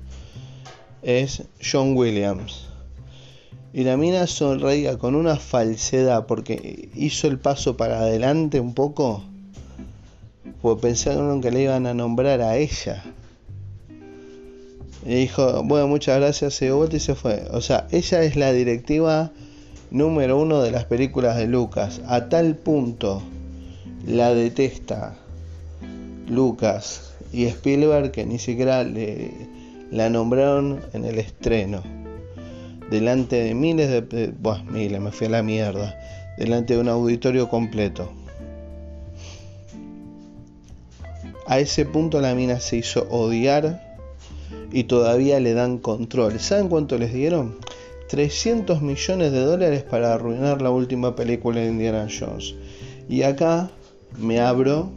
es 1.04 1.44
John 1.62 1.96
Williams. 1.96 2.66
Y 3.74 3.84
la 3.84 3.96
mina 3.96 4.26
sonreía 4.26 4.98
con 4.98 5.14
una 5.14 5.36
falsedad 5.36 6.26
porque 6.26 6.90
hizo 6.96 7.28
el 7.28 7.38
paso 7.38 7.78
para 7.78 8.00
adelante 8.00 8.60
un 8.60 8.74
poco, 8.74 9.24
pues 10.64 10.80
pensaron 10.82 11.42
que 11.42 11.52
le 11.52 11.62
iban 11.62 11.86
a 11.86 11.94
nombrar 11.94 12.42
a 12.42 12.58
ella. 12.58 13.04
Y 15.06 15.14
dijo, 15.14 15.62
bueno, 15.64 15.88
muchas 15.88 16.20
gracias, 16.20 16.56
se 16.56 16.66
dio 16.66 16.90
y 16.92 17.00
se 17.00 17.14
fue. 17.14 17.44
O 17.52 17.62
sea, 17.62 17.88
ella 17.92 18.24
es 18.24 18.36
la 18.36 18.52
directiva 18.52 19.32
número 19.92 20.40
uno 20.40 20.62
de 20.62 20.72
las 20.72 20.86
películas 20.86 21.38
de 21.38 21.48
Lucas. 21.48 22.02
A 22.08 22.30
tal 22.30 22.56
punto 22.56 23.22
la 24.08 24.34
detesta 24.34 25.16
Lucas 26.28 27.14
y 27.32 27.46
Spielberg 27.46 28.12
que 28.12 28.26
ni 28.26 28.40
siquiera 28.40 28.84
le, 28.84 29.32
la 29.92 30.10
nombraron 30.10 30.82
en 30.94 31.06
el 31.06 31.20
estreno. 31.20 31.84
Delante 32.90 33.38
de 33.38 33.54
miles 33.54 33.90
de... 33.90 34.28
Buah, 34.28 34.64
miles, 34.64 35.00
me 35.00 35.12
fui 35.12 35.28
a 35.28 35.30
la 35.30 35.44
mierda. 35.44 35.96
Delante 36.38 36.74
de 36.74 36.80
un 36.80 36.90
auditorio 36.90 37.48
completo. 37.48 38.12
A 41.48 41.60
ese 41.60 41.86
punto 41.86 42.22
la 42.22 42.34
mina 42.34 42.60
se 42.60 42.78
hizo 42.78 43.08
odiar 43.10 43.98
y 44.72 44.86
todavía 44.86 45.40
le 45.40 45.54
dan 45.54 45.78
control. 45.78 46.40
¿Saben 46.40 46.70
cuánto 46.70 46.98
les 46.98 47.14
dieron? 47.14 47.58
300 48.12 48.82
millones 48.82 49.32
de 49.32 49.40
dólares 49.40 49.84
para 49.84 50.14
arruinar 50.14 50.62
la 50.62 50.70
última 50.70 51.16
película 51.16 51.62
de 51.62 51.68
Indiana 51.68 52.10
Jones. 52.10 52.56
Y 53.08 53.24
acá 53.24 53.72
me 54.20 54.42
abro 54.42 54.90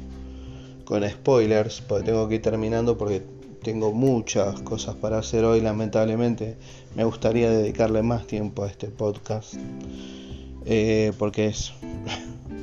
con 0.85 1.09
spoilers, 1.09 1.80
porque 1.80 2.06
tengo 2.06 2.28
que 2.28 2.35
ir 2.35 2.42
terminando 2.42 2.99
porque 2.99 3.23
tengo 3.62 3.92
muchas 3.92 4.61
cosas 4.62 4.97
para 4.97 5.18
hacer 5.18 5.44
hoy, 5.44 5.61
lamentablemente. 5.61 6.56
Me 6.97 7.04
gustaría 7.04 7.49
dedicarle 7.50 8.02
más 8.02 8.26
tiempo 8.26 8.64
a 8.64 8.66
este 8.66 8.88
podcast, 8.88 9.54
eh, 10.66 11.12
porque 11.16 11.47
es 11.47 11.73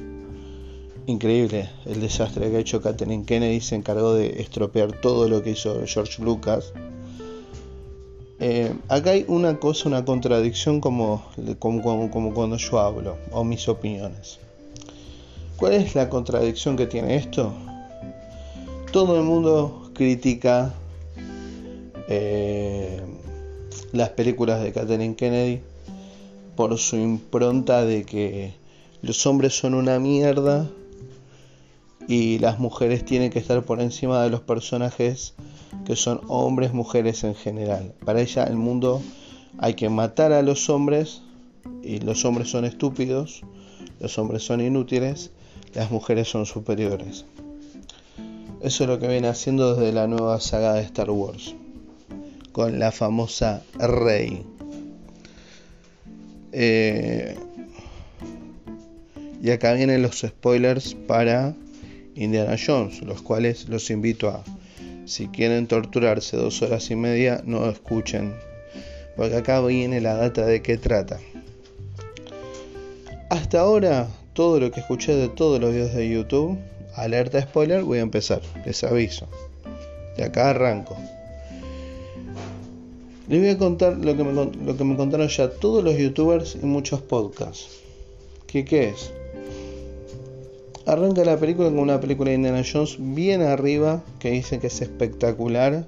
increíble 1.06 1.70
el 1.86 2.02
desastre 2.02 2.52
que 2.52 2.58
ha 2.58 2.60
hecho 2.60 2.82
Kathleen 2.82 3.24
Kennedy. 3.24 3.62
Se 3.62 3.76
encargó 3.76 4.16
de 4.16 4.42
estropear 4.42 5.00
todo 5.00 5.30
lo 5.30 5.44
que 5.44 5.52
hizo 5.52 5.82
George 5.86 6.22
Lucas 6.22 6.74
eh, 8.44 8.74
acá 8.88 9.12
hay 9.12 9.24
una 9.28 9.60
cosa, 9.60 9.88
una 9.88 10.04
contradicción 10.04 10.82
como, 10.82 11.24
cuando 11.60 12.58
yo 12.58 12.80
hablo, 12.80 13.18
o 13.32 13.44
mis 13.44 13.68
opiniones. 13.70 14.40
¿Cuál 15.58 15.74
es 15.74 15.94
la 15.94 16.10
contradicción 16.10 16.76
que 16.76 16.88
tiene 16.88 17.18
esto? 17.18 17.54
Todo 18.92 19.16
el 19.16 19.24
mundo 19.24 19.92
critica 19.94 20.74
eh, 22.10 23.00
las 23.92 24.10
películas 24.10 24.64
de 24.64 24.74
Katherine 24.74 25.16
Kennedy 25.16 25.62
por 26.56 26.76
su 26.80 26.96
impronta 26.96 27.86
de 27.86 28.06
que 28.06 28.56
los 29.04 29.24
hombres 29.28 29.54
son 29.54 29.76
una 29.76 30.00
mierda 30.00 30.68
y 32.08 32.40
las 32.40 32.58
mujeres 32.58 33.06
tienen 33.06 33.30
que 33.30 33.38
estar 33.38 33.62
por 33.62 33.82
encima 33.82 34.24
de 34.24 34.32
los 34.32 34.42
personajes 34.42 35.36
que 35.86 35.96
son 35.96 36.22
hombres, 36.28 36.74
mujeres 36.74 37.24
en 37.24 37.36
general. 37.36 37.94
Para 38.06 38.22
ella 38.22 38.44
el 38.44 38.56
mundo 38.56 39.02
hay 39.58 39.74
que 39.74 39.90
matar 39.90 40.32
a 40.34 40.42
los 40.42 40.70
hombres 40.70 41.22
y 41.84 42.00
los 42.00 42.26
hombres 42.26 42.50
son 42.50 42.66
estúpidos, 42.66 43.42
los 44.00 44.18
hombres 44.18 44.44
son 44.44 44.62
inútiles, 44.62 45.32
las 45.74 45.92
mujeres 45.92 46.28
son 46.28 46.46
superiores. 46.46 47.26
Eso 48.62 48.84
es 48.84 48.90
lo 48.90 49.00
que 49.00 49.08
viene 49.08 49.28
haciendo 49.28 49.76
desde 49.76 49.92
la 49.92 50.08
nueva 50.08 50.40
saga 50.40 50.74
de 50.74 50.82
Star 50.82 51.10
Wars, 51.10 51.56
con 52.52 52.80
la 52.80 52.92
famosa 52.92 53.64
Rey. 53.80 54.46
Eh, 56.52 57.36
y 59.42 59.50
acá 59.50 59.74
vienen 59.74 60.04
los 60.04 60.20
spoilers 60.20 60.94
para 60.94 61.56
Indiana 62.14 62.56
Jones, 62.64 63.02
los 63.02 63.24
cuales 63.24 63.68
los 63.68 63.90
invito 63.90 64.30
a 64.30 64.44
si 65.12 65.28
quieren 65.28 65.68
torturarse 65.68 66.38
dos 66.38 66.62
horas 66.62 66.90
y 66.90 66.96
media, 66.96 67.42
no 67.46 67.70
escuchen. 67.70 68.34
Porque 69.18 69.36
acá 69.36 69.60
viene 69.60 70.00
la 70.00 70.16
data 70.16 70.46
de 70.46 70.62
qué 70.62 70.78
trata. 70.78 71.20
Hasta 73.30 73.60
ahora, 73.60 74.08
todo 74.32 74.62
lo 74.62 74.72
que 74.72 74.80
escuché 74.80 75.14
de 75.14 75.28
todos 75.28 75.60
los 75.60 75.74
videos 75.74 75.94
de 75.94 76.10
YouTube, 76.10 76.58
alerta 76.96 77.42
spoiler, 77.42 77.84
voy 77.84 77.98
a 77.98 78.04
empezar. 78.04 78.42
Les 78.66 78.86
aviso. 78.86 79.28
De 80.16 80.24
acá 80.24 80.52
arranco. 80.52 80.96
Les 83.28 83.42
voy 83.42 83.50
a 83.50 83.58
contar 83.58 83.98
lo 83.98 84.16
que 84.16 84.24
me, 84.24 84.32
lo 84.32 84.78
que 84.78 84.84
me 84.86 84.96
contaron 84.96 85.28
ya 85.28 85.50
todos 85.50 85.84
los 85.84 85.98
youtubers 85.98 86.56
y 86.56 86.66
muchos 86.66 87.02
podcasts. 87.02 87.82
¿Qué, 88.48 88.64
qué 88.64 88.90
es? 88.90 89.12
Arranca 90.86 91.24
la 91.24 91.38
película 91.38 91.70
con 91.70 91.80
una 91.80 92.00
película 92.00 92.30
de 92.30 92.38
Indiana 92.38 92.64
Jones 92.70 92.98
bien 93.00 93.42
arriba, 93.42 94.04
que 94.20 94.32
dice 94.32 94.60
que 94.60 94.68
es 94.68 94.82
espectacular. 94.82 95.88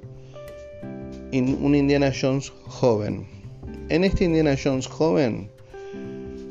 Un 1.32 1.76
Indiana 1.76 2.12
Jones 2.20 2.54
joven. 2.68 3.26
En 3.90 4.04
este 4.04 4.26
Indiana 4.26 4.56
Jones 4.62 4.88
joven 4.88 5.50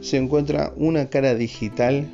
se 0.01 0.17
encuentra 0.17 0.73
una 0.77 1.09
cara 1.09 1.37
digital 1.37 2.09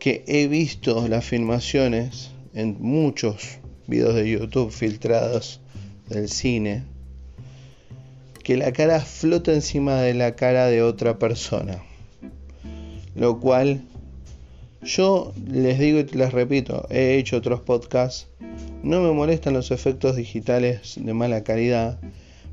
que 0.00 0.24
he 0.26 0.48
visto 0.48 1.06
las 1.06 1.24
filmaciones 1.24 2.32
en 2.54 2.76
muchos 2.80 3.58
videos 3.86 4.14
de 4.16 4.30
YouTube 4.30 4.72
filtrados 4.72 5.60
del 6.08 6.28
cine, 6.28 6.84
que 8.42 8.56
la 8.56 8.72
cara 8.72 8.98
flota 9.00 9.52
encima 9.52 10.00
de 10.00 10.14
la 10.14 10.34
cara 10.34 10.66
de 10.66 10.82
otra 10.82 11.18
persona, 11.18 11.82
lo 13.14 13.38
cual 13.38 13.82
yo 14.82 15.32
les 15.46 15.78
digo 15.78 15.98
y 15.98 16.04
les 16.04 16.32
repito, 16.32 16.86
he 16.90 17.16
hecho 17.16 17.36
otros 17.36 17.60
podcasts, 17.60 18.28
no 18.82 19.00
me 19.00 19.12
molestan 19.12 19.52
los 19.52 19.70
efectos 19.70 20.16
digitales 20.16 20.94
de 20.96 21.12
mala 21.12 21.44
calidad, 21.44 21.98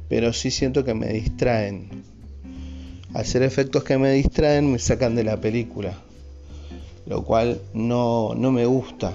pero 0.10 0.34
sí 0.34 0.52
siento 0.52 0.84
que 0.84 0.94
me 0.94 1.08
distraen. 1.08 2.04
hacer 3.14 3.44
efectos 3.44 3.84
que 3.84 3.98
me 3.98 4.12
distraen 4.12 4.72
me 4.72 4.80
sacan 4.80 5.16
de 5.16 5.24
la 5.24 5.40
película, 5.40 5.94
lo 7.06 7.24
cual 7.24 7.62
no, 7.74 8.36
no 8.36 8.52
me 8.52 8.66
gusta. 8.66 9.14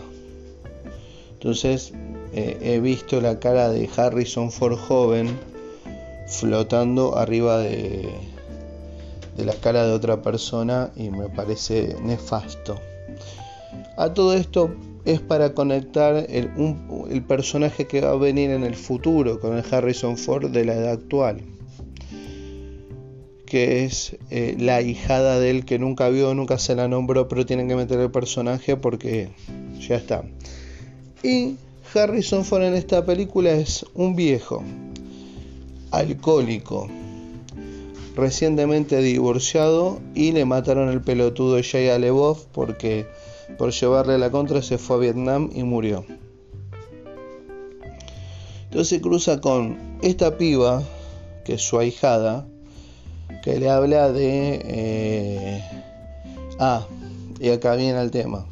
Entonces 1.35 1.93
eh, 2.33 2.57
he 2.63 2.81
visto 2.81 3.21
la 3.21 3.39
cara 3.39 3.69
de 3.69 3.89
Harrison 3.95 4.51
Ford 4.51 4.79
joven 4.79 5.29
flotando 6.27 7.19
arriba 7.19 7.59
de, 7.59 8.09
de 9.37 9.45
la 9.45 9.55
cara 9.55 9.87
de 9.87 9.93
otra 9.93 10.23
persona 10.23 10.91
y 10.97 11.11
me 11.11 11.29
parece 11.29 11.97
nefasto. 12.03 12.81
A 13.97 14.15
todo 14.15 14.35
esto 14.35 14.75
es 15.05 15.21
para 15.21 15.55
conectar 15.55 16.27
el, 16.29 16.51
personaje 17.25 17.87
que 17.87 18.01
va 18.01 18.11
a 18.11 18.17
venir 18.17 18.51
en 18.51 18.65
el 18.65 18.75
futuro 18.75 19.41
con 19.41 19.57
el 19.57 19.65
Harrison 19.71 20.17
Ford 20.17 20.51
de 20.51 20.65
la 20.65 20.75
edad 20.75 20.93
actual, 20.93 21.43
que 23.47 23.85
es 23.85 24.17
eh, 24.31 24.57
la 24.59 24.81
hijada 24.81 25.39
de 25.41 25.51
él 25.51 25.65
que 25.65 25.79
nunca 25.79 26.09
vio, 26.09 26.35
nunca 26.35 26.59
se 26.59 26.75
la 26.75 26.89
nombró, 26.89 27.29
pero 27.29 27.45
tienen 27.45 27.69
que 27.69 27.77
meter 27.77 27.99
el 27.99 28.11
personaje 28.11 28.77
porque 28.77 29.31
ya 29.81 29.97
está. 29.97 30.25
Y 31.23 31.57
Harrison 31.95 32.45
Ford 32.45 32.63
en 32.63 32.75
esta 32.75 33.05
película 33.05 33.53
es 33.53 33.85
un 33.95 34.15
viejo, 34.15 34.63
alcohólico, 35.91 36.89
recientemente 38.17 39.01
divorciado 39.03 40.01
y 40.15 40.33
le 40.33 40.45
mataron 40.45 40.89
el 40.89 41.01
pelotudo 41.01 41.61
Jay 41.63 41.99
LeBoff 41.99 42.45
porque 42.53 43.07
por 43.59 43.73
llevarle 43.73 44.19
la 44.19 44.31
contra 44.31 44.63
se 44.63 44.79
fue 44.79 44.97
a 44.97 44.99
Vietnam 45.01 45.51
y 45.55 45.63
murió. 45.63 46.05
Entonces 48.65 49.03
cruza 49.03 49.41
con 49.41 49.99
esta 50.03 50.39
piba, 50.39 50.83
que 51.45 51.55
es 51.55 51.63
su 51.63 51.79
ahijada, 51.79 52.47
que 53.43 53.59
le 53.59 53.69
habla 53.69 54.11
de... 54.11 54.63
Eh, 54.65 55.65
ah, 56.59 56.87
y 57.39 57.51
acá 57.51 57.75
viene 57.75 58.01
el 58.01 58.11
tema. 58.11 58.47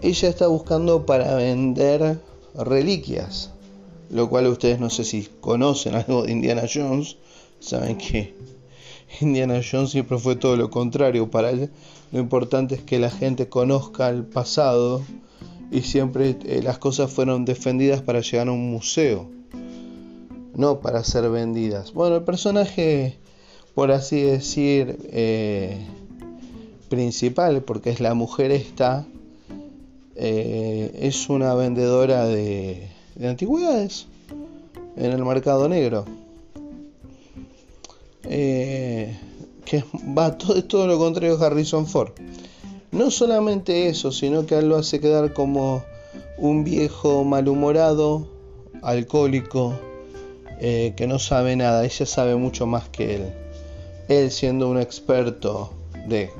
Ella 0.00 0.28
está 0.28 0.48
buscando 0.48 1.06
para 1.06 1.36
vender 1.36 2.18
reliquias, 2.54 3.50
lo 4.10 4.28
cual 4.28 4.48
ustedes 4.48 4.80
no 4.80 4.90
sé 4.90 5.04
si 5.04 5.28
conocen 5.40 5.94
algo 5.94 6.24
de 6.24 6.32
Indiana 6.32 6.62
Jones, 6.72 7.16
saben 7.60 7.98
que 7.98 8.34
Indiana 9.20 9.60
Jones 9.62 9.90
siempre 9.90 10.18
fue 10.18 10.36
todo 10.36 10.56
lo 10.56 10.70
contrario 10.70 11.30
para 11.30 11.50
él. 11.50 11.70
Lo 12.12 12.20
importante 12.20 12.74
es 12.74 12.82
que 12.82 12.98
la 12.98 13.10
gente 13.10 13.48
conozca 13.48 14.08
el 14.08 14.24
pasado 14.24 15.02
y 15.70 15.82
siempre 15.82 16.36
eh, 16.44 16.60
las 16.62 16.78
cosas 16.78 17.10
fueron 17.10 17.44
defendidas 17.44 18.02
para 18.02 18.20
llegar 18.20 18.48
a 18.48 18.52
un 18.52 18.70
museo, 18.70 19.30
no 20.54 20.80
para 20.80 21.02
ser 21.04 21.28
vendidas. 21.30 21.92
Bueno, 21.92 22.16
el 22.16 22.24
personaje, 22.24 23.18
por 23.74 23.90
así 23.90 24.20
decir, 24.20 24.98
eh, 25.10 25.78
principal, 26.88 27.62
porque 27.62 27.90
es 27.90 28.00
la 28.00 28.12
mujer 28.12 28.50
esta, 28.50 29.06
eh, 30.14 30.90
es 31.00 31.30
una 31.30 31.54
vendedora 31.54 32.26
de, 32.26 32.88
de 33.14 33.28
antigüedades 33.28 34.06
en 34.96 35.12
el 35.12 35.24
mercado 35.24 35.68
negro. 35.70 36.04
Eh, 38.24 39.16
que 39.64 39.84
va 40.16 40.36
todo, 40.36 40.62
todo 40.64 40.86
lo 40.86 40.98
contrario 40.98 41.38
a 41.40 41.46
Harrison 41.46 41.86
Ford. 41.86 42.12
No 42.90 43.10
solamente 43.10 43.88
eso, 43.88 44.12
sino 44.12 44.44
que 44.44 44.58
él 44.58 44.68
lo 44.68 44.76
hace 44.76 45.00
quedar 45.00 45.32
como 45.32 45.82
un 46.36 46.64
viejo 46.64 47.24
malhumorado, 47.24 48.28
alcohólico, 48.82 49.74
eh, 50.60 50.92
que 50.96 51.06
no 51.06 51.18
sabe 51.18 51.56
nada. 51.56 51.84
Ella 51.84 52.06
sabe 52.06 52.36
mucho 52.36 52.66
más 52.66 52.88
que 52.88 53.16
él. 53.16 53.32
Él 54.08 54.30
siendo 54.30 54.68
un 54.68 54.78
experto 54.78 55.72
de... 56.06 56.30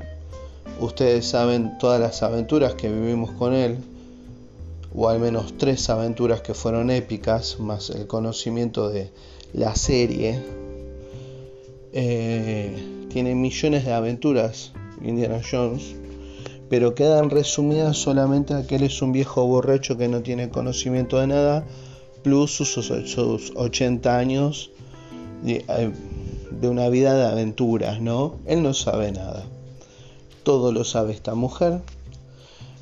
Ustedes 0.79 1.25
saben 1.25 1.77
todas 1.77 1.99
las 1.99 2.23
aventuras 2.23 2.73
que 2.73 2.89
vivimos 2.89 3.31
con 3.31 3.53
él, 3.53 3.77
o 4.93 5.09
al 5.09 5.19
menos 5.19 5.57
tres 5.57 5.89
aventuras 5.89 6.41
que 6.41 6.53
fueron 6.53 6.89
épicas, 6.91 7.59
más 7.59 7.89
el 7.89 8.07
conocimiento 8.07 8.89
de 8.89 9.11
la 9.53 9.75
serie 9.75 10.39
eh, 11.93 13.05
tiene 13.09 13.35
millones 13.35 13.85
de 13.85 13.93
aventuras, 13.93 14.73
Indiana 15.03 15.41
Jones, 15.49 15.95
pero 16.69 16.95
quedan 16.95 17.29
resumidas 17.29 17.97
solamente 17.97 18.55
a 18.55 18.65
que 18.65 18.77
él 18.77 18.83
es 18.83 19.01
un 19.03 19.11
viejo 19.11 19.45
borracho 19.45 19.95
que 19.97 20.07
no 20.07 20.21
tiene 20.21 20.49
conocimiento 20.49 21.19
de 21.19 21.27
nada, 21.27 21.65
plus 22.23 22.51
sus, 22.51 23.53
80 23.55 24.17
años 24.17 24.71
de, 25.43 25.63
eh, 25.67 25.91
de 26.49 26.67
una 26.67 26.89
vida 26.89 27.13
de 27.13 27.25
aventuras, 27.25 28.01
¿no? 28.01 28.37
Él 28.47 28.63
no 28.63 28.73
sabe 28.73 29.11
nada. 29.11 29.45
Todo 30.43 30.71
lo 30.71 30.83
sabe 30.83 31.13
esta 31.13 31.35
mujer, 31.35 31.81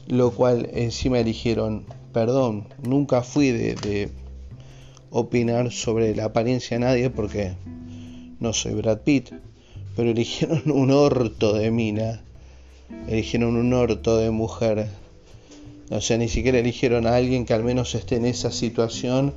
lo 0.07 0.31
cual 0.31 0.69
encima 0.73 1.19
eligieron, 1.19 1.83
perdón, 2.13 2.67
nunca 2.81 3.23
fui 3.23 3.51
de, 3.51 3.75
de 3.75 4.09
opinar 5.09 5.71
sobre 5.71 6.15
la 6.15 6.25
apariencia 6.25 6.77
de 6.77 6.85
nadie 6.85 7.09
porque 7.09 7.53
no 8.41 8.53
soy 8.53 8.73
Brad 8.73 9.01
Pitt, 9.01 9.29
pero 9.95 10.09
eligieron 10.09 10.63
un 10.71 10.91
orto 10.91 11.53
de 11.53 11.71
mina, 11.71 12.21
eligieron 13.07 13.55
un 13.55 13.71
orto 13.73 14.17
de 14.17 14.31
mujer. 14.31 14.87
O 15.89 16.01
sea, 16.01 16.17
ni 16.17 16.27
siquiera 16.27 16.57
eligieron 16.57 17.05
a 17.05 17.15
alguien 17.15 17.45
que 17.45 17.53
al 17.53 17.63
menos 17.63 17.95
esté 17.95 18.15
en 18.15 18.25
esa 18.25 18.51
situación 18.51 19.33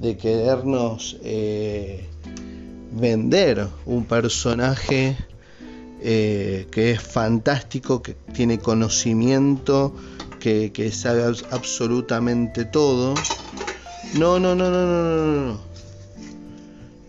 de 0.00 0.16
querernos 0.16 1.18
eh, 1.22 2.04
vender 2.92 3.68
un 3.86 4.04
personaje 4.04 5.16
eh, 6.02 6.66
que 6.70 6.92
es 6.92 7.02
fantástico, 7.02 8.02
que 8.02 8.14
tiene 8.32 8.58
conocimiento, 8.58 9.94
que, 10.40 10.72
que 10.72 10.90
sabe 10.90 11.22
absolutamente 11.50 12.64
todo. 12.64 13.14
No, 14.14 14.40
no, 14.40 14.54
no, 14.54 14.70
no, 14.70 14.86
no, 14.86 15.12
no, 15.12 15.46
no 15.52 15.68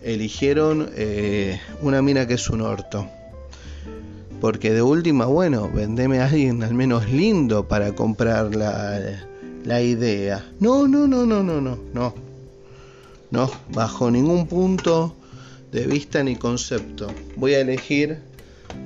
eligieron 0.04 0.90
eh, 0.96 1.60
una 1.82 2.02
mina 2.02 2.28
que 2.28 2.36
es 2.36 2.50
un 2.50 2.62
orto. 2.62 3.08
Porque 4.42 4.74
de 4.74 4.82
última, 4.82 5.26
bueno, 5.26 5.70
vendeme 5.70 6.20
a 6.20 6.26
alguien 6.26 6.64
al 6.64 6.74
menos 6.74 7.10
lindo 7.10 7.68
para 7.68 7.94
comprar 7.94 8.56
la, 8.56 9.00
la 9.66 9.82
idea. 9.82 10.46
No, 10.60 10.88
no, 10.88 11.08
no, 11.08 11.26
no, 11.26 11.44
no, 11.44 11.60
no, 11.60 11.78
no. 11.94 12.30
No, 13.32 13.52
bajo 13.70 14.10
ningún 14.10 14.48
punto 14.48 15.14
de 15.72 15.86
vista 15.86 16.24
ni 16.24 16.36
concepto. 16.36 17.08
Voy 17.36 17.54
a 17.54 17.62
elegir 17.62 18.20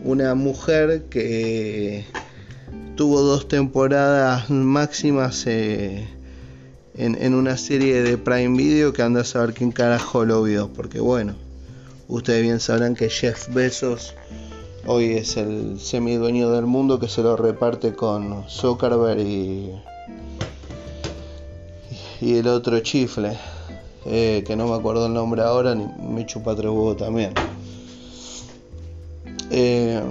una 0.04 0.36
mujer 0.36 1.04
que 1.10 2.06
tuvo 2.96 3.22
dos 3.22 3.48
temporadas 3.48 4.50
máximas 4.50 5.46
eh, 5.48 6.08
en, 6.96 7.34
una 7.34 7.58
serie 7.58 8.02
de 8.04 8.18
Prime 8.18 8.58
Video 8.58 8.94
que 8.94 9.02
anda 9.02 9.22
a 9.22 9.26
saber 9.26 9.54
quién 9.54 9.72
carajo 9.72 10.26
lo 10.26 10.44
vio. 10.44 10.70
Porque 10.70 11.00
bueno, 11.00 11.36
ustedes 12.08 12.42
bien 12.42 12.60
sabrán 12.60 12.96
que 12.96 13.10
Jeff 13.10 13.48
Bezos 13.54 14.14
hoy 14.86 15.14
es 15.14 15.38
el 15.38 15.80
semi 15.80 16.16
dueño 16.16 16.52
del 16.52 16.66
mundo 16.66 17.00
que 17.00 17.08
se 17.08 17.22
lo 17.24 17.38
reparte 17.38 17.94
con 17.94 18.44
Zuckerberg 18.50 19.20
y, 19.20 19.72
y 22.22 22.36
el 22.36 22.48
otro 22.48 22.80
chifle. 22.80 23.38
Eh, 24.06 24.44
que 24.46 24.58
no 24.58 24.68
me 24.68 24.76
acuerdo 24.76 25.06
el 25.08 25.14
nombre 25.14 25.42
ahora, 25.42 25.76
ni 25.76 25.86
me 25.86 26.26
chupa 26.26 26.56
tres 26.56 26.72
también. 26.98 27.34
Eh, 29.50 30.02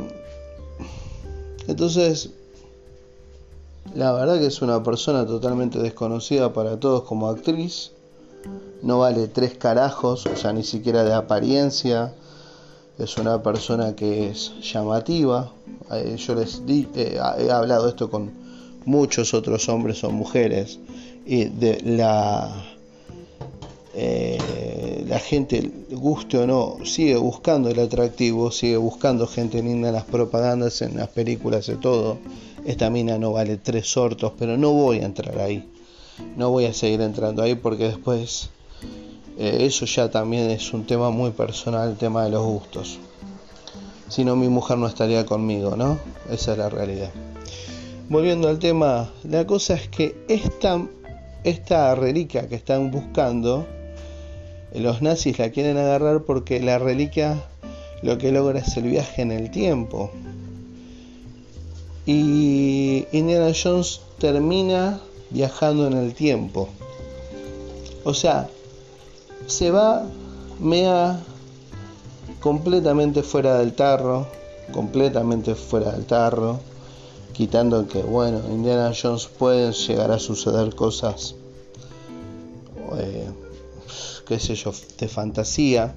entonces, 1.69 2.31
la 3.95 4.13
verdad 4.13 4.39
que 4.39 4.47
es 4.47 4.63
una 4.63 4.83
persona 4.83 5.27
totalmente 5.27 5.79
desconocida 5.79 6.53
para 6.53 6.79
todos 6.79 7.03
como 7.03 7.29
actriz. 7.29 7.93
No 8.83 8.99
vale 8.99 9.29
tres 9.29 9.55
carajos, 9.57 10.27
o 10.27 10.37
sea, 10.37 10.53
ni 10.53 10.65
siquiera 10.65 11.05
de 11.05 11.13
apariencia. 11.13 12.15
Es 12.99 13.17
una 13.17 13.43
persona 13.43 13.95
que 13.95 14.31
es 14.31 14.53
llamativa. 14.61 15.53
Eh, 15.91 16.17
yo 16.17 16.35
les 16.35 16.67
di, 16.67 16.89
eh, 16.95 17.19
he 17.39 17.51
hablado 17.51 17.89
esto 17.89 18.11
con 18.11 18.33
muchos 18.85 19.35
otros 19.35 19.69
hombres 19.69 20.03
o 20.05 20.11
mujeres. 20.11 20.79
Y 21.25 21.45
de 21.45 21.81
la, 21.83 22.51
eh, 23.95 24.39
la 25.13 25.19
gente, 25.19 25.71
guste 25.91 26.39
o 26.39 26.47
no, 26.47 26.79
sigue 26.87 27.17
buscando 27.17 27.69
el 27.69 27.79
atractivo, 27.79 28.51
sigue 28.51 28.79
buscando 28.79 29.27
gente 29.27 29.63
linda 29.63 29.89
en 29.89 29.95
las 29.95 30.05
propagandas, 30.05 30.81
en 30.81 30.97
las 30.97 31.09
películas, 31.09 31.67
de 31.67 31.77
todo 31.77 32.17
esta 32.65 32.89
mina 32.89 33.19
no 33.19 33.33
vale 33.33 33.59
tres 33.59 33.95
hortos, 33.95 34.33
pero 34.39 34.57
no 34.57 34.73
voy 34.73 35.01
a 35.01 35.05
entrar 35.05 35.39
ahí. 35.39 35.69
No 36.39 36.49
voy 36.49 36.65
a 36.65 36.73
seguir 36.73 37.03
entrando 37.03 37.43
ahí 37.43 37.57
porque 37.57 37.89
después 37.89 38.49
eh, 39.37 39.59
eso 39.61 39.85
ya 39.85 40.11
también 40.11 40.51
es 40.51 40.73
un 40.73 40.87
tema 40.87 41.11
muy 41.11 41.33
personal, 41.33 41.91
el 41.91 41.97
tema 41.99 42.25
de 42.25 42.31
los 42.31 42.43
gustos. 42.43 42.99
Si 44.09 44.25
no, 44.25 44.35
mi 44.35 44.49
mujer 44.49 44.79
no 44.79 44.87
estaría 44.87 45.27
conmigo, 45.27 45.77
¿no? 45.77 45.99
Esa 46.31 46.53
es 46.53 46.59
la 46.59 46.71
realidad. 46.71 47.11
Volviendo 48.09 48.49
al 48.49 48.59
tema, 48.59 49.11
la 49.25 49.47
cosa 49.47 49.75
es 49.75 49.89
que 49.89 50.25
esta, 50.27 50.81
esta 51.45 51.95
reliquia 51.95 52.49
que 52.49 52.55
están 52.55 52.91
buscando, 52.91 53.67
los 54.75 55.03
nazis 55.03 55.39
la 55.39 55.51
quieren 55.51 55.77
agarrar 55.77 56.23
porque 56.23 56.61
la 56.61 56.79
reliquia 56.79 57.43
lo 58.03 58.19
que 58.19 58.33
logra 58.33 58.59
es 58.59 58.77
el 58.77 58.85
viaje 58.85 59.23
en 59.23 59.33
el 59.33 59.51
tiempo. 59.51 60.11
Y 62.05 63.07
Indiana 63.13 63.53
Jones 63.55 64.01
termina 64.19 65.01
viajando 65.31 65.87
en 65.87 65.95
el 65.95 66.15
tiempo. 66.15 66.69
O 68.05 68.13
sea, 68.13 68.49
se 69.47 69.71
va 69.71 70.05
mea 70.59 71.21
completamente 72.41 73.23
fuera 73.23 73.59
del 73.59 73.75
tarro, 73.75 74.27
completamente 74.73 75.55
fuera 75.55 75.93
del 75.93 76.05
tarro, 76.05 76.59
quitando 77.33 77.87
que, 77.87 78.03
bueno, 78.03 78.41
Indiana 78.51 78.93
Jones 79.01 79.27
puede 79.27 79.73
llegar 79.73 80.11
a 80.11 80.19
suceder 80.19 80.75
cosas, 80.75 81.37
eh, 82.99 83.29
de 84.37 85.09
fantasía. 85.09 85.95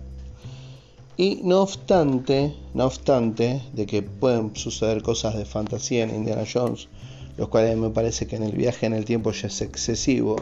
Y 1.17 1.41
no 1.43 1.61
obstante, 1.61 2.53
no 2.73 2.85
obstante 2.85 3.61
de 3.73 3.85
que 3.85 4.01
pueden 4.01 4.55
suceder 4.55 5.01
cosas 5.01 5.37
de 5.37 5.45
fantasía 5.45 6.03
en 6.03 6.13
Indiana 6.13 6.43
Jones, 6.51 6.89
los 7.37 7.47
cuales 7.47 7.77
me 7.77 7.89
parece 7.89 8.27
que 8.27 8.35
en 8.35 8.43
el 8.43 8.51
viaje 8.51 8.85
en 8.85 8.93
el 8.93 9.05
tiempo 9.05 9.31
ya 9.31 9.47
es 9.47 9.61
excesivo, 9.61 10.35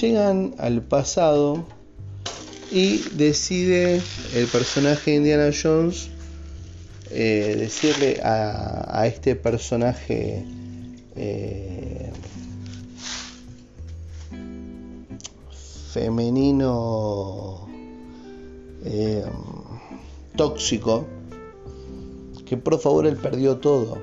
llegan 0.00 0.54
al 0.58 0.82
pasado 0.82 1.64
y 2.70 2.98
decide 3.14 4.02
el 4.34 4.46
personaje 4.46 5.12
de 5.12 5.16
Indiana 5.18 5.50
Jones 5.50 6.10
eh, 7.10 7.56
decirle 7.58 8.20
a, 8.22 9.06
este 9.06 9.36
personaje 9.36 10.44
eh, 11.14 11.75
femenino 15.96 17.66
eh, 18.84 19.24
tóxico 20.36 21.06
que 22.44 22.58
por 22.58 22.78
favor 22.78 23.06
él 23.06 23.16
perdió 23.16 23.56
todo 23.56 23.96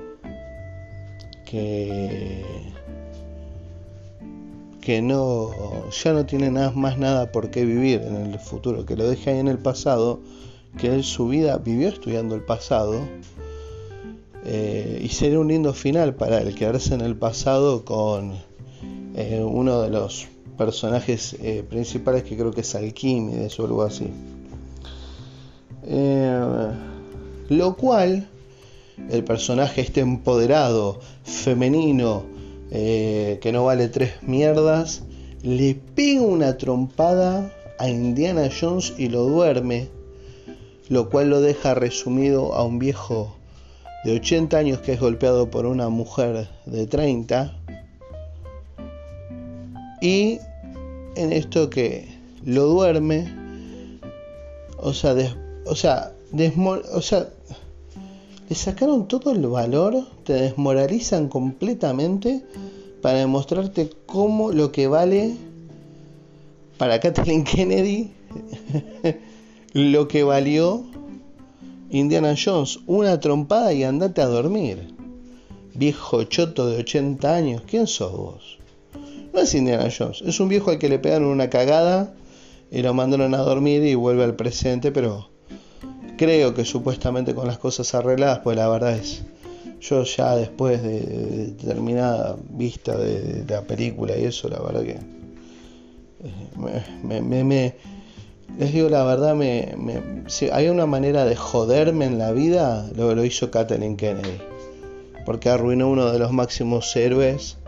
que 1.44 2.42
que 4.80 5.00
no 5.02 5.52
ya 5.90 6.12
no 6.12 6.26
tiene 6.26 6.50
nada, 6.50 6.72
más 6.72 6.98
nada 6.98 7.30
por 7.30 7.50
qué 7.50 7.64
vivir 7.64 8.02
en 8.02 8.16
el 8.16 8.38
futuro, 8.40 8.84
que 8.84 8.96
lo 8.96 9.08
deje 9.08 9.30
ahí 9.30 9.38
en 9.38 9.48
el 9.48 9.58
pasado, 9.58 10.20
que 10.76 10.88
él 10.88 11.04
su 11.04 11.28
vida 11.28 11.58
vivió 11.58 11.88
estudiando 11.88 12.34
el 12.34 12.42
pasado 12.42 13.00
eh, 14.44 15.00
y 15.00 15.08
sería 15.10 15.38
un 15.38 15.48
lindo 15.48 15.72
final 15.72 16.16
para 16.16 16.40
él 16.40 16.56
quedarse 16.56 16.92
en 16.92 17.02
el 17.02 17.16
pasado 17.16 17.84
con 17.84 18.34
eh, 19.14 19.42
uno 19.42 19.80
de 19.80 19.90
los 19.90 20.26
personajes 20.56 21.36
eh, 21.40 21.64
principales 21.68 22.22
que 22.22 22.36
creo 22.36 22.52
que 22.52 22.62
es 22.62 22.74
Alquímedes 22.74 23.58
o 23.58 23.64
algo 23.64 23.82
así. 23.82 24.08
lo 27.48 27.76
cual 27.76 28.26
el 29.10 29.24
personaje 29.24 29.80
este 29.80 30.00
empoderado, 30.00 31.00
femenino, 31.24 32.24
eh, 32.70 33.38
que 33.40 33.52
no 33.52 33.64
vale 33.64 33.88
tres 33.88 34.22
mierdas, 34.22 35.02
le 35.42 35.74
pega 35.74 36.22
una 36.22 36.56
trompada 36.56 37.52
a 37.78 37.88
Indiana 37.88 38.48
Jones 38.48 38.94
y 38.96 39.08
lo 39.08 39.24
duerme, 39.24 39.88
lo 40.88 41.10
cual 41.10 41.30
lo 41.30 41.40
deja 41.40 41.74
resumido 41.74 42.54
a 42.54 42.64
un 42.64 42.78
viejo 42.78 43.36
de 44.04 44.16
80 44.16 44.56
años 44.56 44.78
que 44.80 44.92
es 44.92 45.00
golpeado 45.00 45.50
por 45.50 45.66
una 45.66 45.88
mujer 45.88 46.48
de 46.66 46.86
30. 46.86 47.56
Y 50.04 50.38
en 51.16 51.32
esto 51.32 51.70
que 51.70 52.06
lo 52.44 52.66
duerme, 52.66 53.26
o 54.76 54.92
sea, 54.92 55.14
o 55.64 55.74
sea, 55.74 56.12
le 58.46 58.54
sacaron 58.54 59.08
todo 59.08 59.32
el 59.32 59.46
valor, 59.46 60.06
te 60.24 60.34
desmoralizan 60.34 61.30
completamente 61.30 62.44
para 63.00 63.20
demostrarte 63.20 63.88
cómo 64.04 64.52
lo 64.52 64.72
que 64.72 64.88
vale 64.88 65.36
para 66.76 67.00
Kathleen 67.00 67.44
Kennedy, 67.50 68.12
lo 69.72 70.06
que 70.06 70.22
valió 70.22 70.84
Indiana 71.88 72.34
Jones, 72.36 72.78
una 72.86 73.20
trompada 73.20 73.72
y 73.72 73.84
andate 73.84 74.20
a 74.20 74.26
dormir. 74.26 74.94
Viejo 75.72 76.24
choto 76.24 76.68
de 76.68 76.80
80 76.80 77.34
años, 77.34 77.62
¿quién 77.66 77.86
sos 77.86 78.12
vos? 78.12 78.63
No 79.34 79.40
es 79.40 79.52
Indiana 79.52 79.88
Jones, 79.90 80.22
es 80.24 80.38
un 80.38 80.48
viejo 80.48 80.70
al 80.70 80.78
que 80.78 80.88
le 80.88 81.00
pegaron 81.00 81.26
una 81.26 81.50
cagada 81.50 82.14
y 82.70 82.82
lo 82.82 82.94
mandaron 82.94 83.34
a 83.34 83.38
dormir 83.38 83.82
y 83.82 83.96
vuelve 83.96 84.22
al 84.22 84.36
presente, 84.36 84.92
pero 84.92 85.28
creo 86.16 86.54
que 86.54 86.64
supuestamente 86.64 87.34
con 87.34 87.48
las 87.48 87.58
cosas 87.58 87.92
arregladas, 87.96 88.38
pues 88.44 88.56
la 88.56 88.68
verdad 88.68 88.96
es, 88.96 89.24
yo 89.80 90.04
ya 90.04 90.36
después 90.36 90.84
de, 90.84 91.00
determinada 91.48 92.36
vista 92.48 92.96
de, 92.96 93.44
la 93.48 93.62
película 93.62 94.16
y 94.16 94.24
eso, 94.24 94.48
la 94.48 94.60
verdad 94.60 94.82
que 94.82 94.98
eh, 96.22 97.20
me, 97.42 97.74
les 98.56 98.72
digo 98.72 98.88
la 98.88 99.02
verdad, 99.02 99.34
me, 99.34 99.74
si 100.28 100.48
hay 100.48 100.68
una 100.68 100.86
manera 100.86 101.24
de 101.24 101.34
joderme 101.34 102.04
en 102.04 102.18
la 102.18 102.30
vida, 102.30 102.88
lo, 102.94 103.12
lo 103.16 103.24
hizo 103.24 103.50
Kathleen 103.50 103.96
Kennedy, 103.96 104.38
porque 105.26 105.48
arruinó 105.48 105.88
uno 105.88 106.12
de 106.12 106.20
los 106.20 106.30
máximos 106.30 106.94
héroes, 106.94 107.58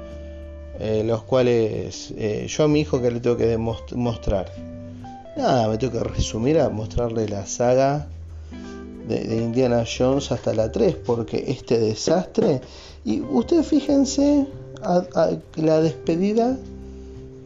eh, 0.78 1.02
los 1.04 1.22
cuales 1.22 2.12
eh, 2.16 2.46
yo 2.48 2.64
a 2.64 2.68
mi 2.68 2.80
hijo 2.80 3.00
que 3.00 3.10
le 3.10 3.20
tengo 3.20 3.36
que 3.36 3.46
demostrar. 3.46 4.52
Nada, 5.36 5.68
me 5.68 5.78
tengo 5.78 5.92
que 5.94 6.04
resumir 6.04 6.58
a 6.60 6.68
mostrarle 6.68 7.28
la 7.28 7.46
saga 7.46 8.08
de, 9.08 9.36
Indiana 9.36 9.84
Jones 9.86 10.32
hasta 10.32 10.54
la 10.54 10.70
3, 10.70 10.96
porque 11.06 11.44
este 11.48 11.78
desastre, 11.78 12.60
y 13.04 13.20
ustedes 13.20 13.66
fíjense 13.66 14.46
a, 14.82 15.36
la 15.56 15.80
despedida 15.80 16.56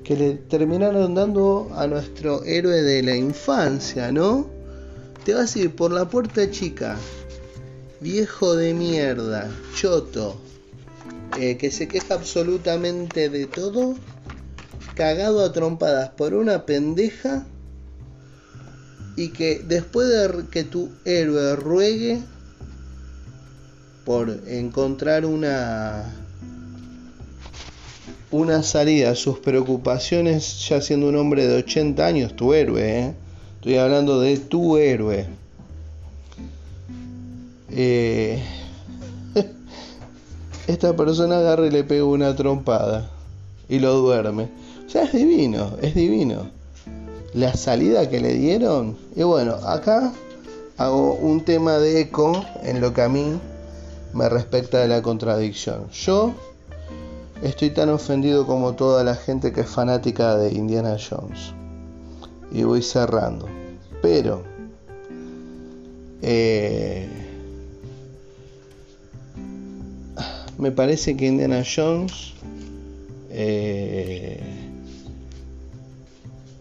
que 0.04 0.16
le 0.16 0.34
terminaron 0.34 1.14
dando 1.14 1.68
a 1.74 1.86
nuestro 1.86 2.44
héroe 2.44 2.82
de 2.82 3.02
la 3.02 3.16
infancia, 3.16 4.10
¿no? 4.10 4.46
Te 5.24 5.34
vas 5.34 5.54
a 5.54 5.58
ir 5.58 5.74
por 5.74 5.92
la 5.92 6.08
puerta 6.08 6.50
chica, 6.50 6.96
viejo 8.00 8.56
de 8.56 8.72
mierda, 8.72 9.50
choto, 9.74 10.36
eh, 11.38 11.56
que 11.56 11.70
se 11.70 11.88
queja 11.88 12.14
absolutamente 12.14 13.28
de 13.28 13.46
todo, 13.46 13.94
cagado 14.94 15.44
a 15.44 15.52
trompadas 15.52 16.10
por 16.10 16.34
una 16.34 16.66
pendeja 16.66 17.46
y 19.16 19.28
que 19.28 19.60
después 19.66 20.08
de 20.08 20.46
que 20.50 20.64
tu 20.64 20.90
héroe 21.04 21.56
ruegue 21.56 22.20
por 24.04 24.40
encontrar 24.46 25.24
una 25.24 26.16
una 28.30 28.62
salida 28.62 29.10
a 29.10 29.14
sus 29.14 29.38
preocupaciones 29.40 30.68
ya 30.68 30.80
siendo 30.80 31.08
un 31.08 31.16
hombre 31.16 31.46
de 31.46 31.56
80 31.56 32.06
años, 32.06 32.36
tu 32.36 32.54
héroe, 32.54 32.98
¿eh? 33.00 33.14
estoy 33.56 33.76
hablando 33.76 34.20
de 34.20 34.36
tu 34.38 34.76
héroe. 34.76 35.26
Eh, 37.70 38.40
esta 40.70 40.96
persona 40.96 41.38
agarra 41.38 41.66
y 41.66 41.70
le 41.70 41.85
pega 41.85 42.04
una 42.04 42.35
trompada 42.35 43.11
y 43.68 43.78
lo 43.78 43.94
duerme. 43.94 44.48
O 44.87 44.90
sea, 44.90 45.04
es 45.04 45.12
divino, 45.12 45.72
es 45.83 45.94
divino 45.94 46.61
la 47.35 47.54
salida 47.54 48.09
que 48.09 48.20
le 48.20 48.35
dieron. 48.35 48.96
Y 49.14 49.22
bueno, 49.22 49.54
acá 49.66 50.12
hago 50.76 51.14
un 51.14 51.44
tema 51.44 51.78
de 51.78 52.00
eco 52.00 52.44
en 52.62 52.80
lo 52.80 52.92
que 52.92 53.02
a 53.02 53.09
mí 53.09 53.38
me 54.12 54.28
respecta 54.28 54.78
de 54.78 54.88
la 54.88 55.02
contradicción. 55.02 55.88
Yo 55.90 56.33
estoy 57.42 57.70
tan 57.70 57.88
ofendido 57.90 58.46
como 58.46 58.74
toda 58.74 59.04
la 59.04 59.14
gente 59.14 59.52
que 59.52 59.62
es 59.62 59.68
fanática 59.68 60.37
de 60.37 60.52
Indiana 60.52 60.96
Jones. 60.98 61.52
Y 62.52 62.62
voy 62.64 62.83
cerrando. 62.83 63.46
Pero... 64.02 64.42
Eh, 66.22 67.29
me 70.58 70.70
parece 70.70 71.16
que 71.16 71.26
Indiana 71.26 71.62
Jones 71.64 72.34
eh, 73.30 74.40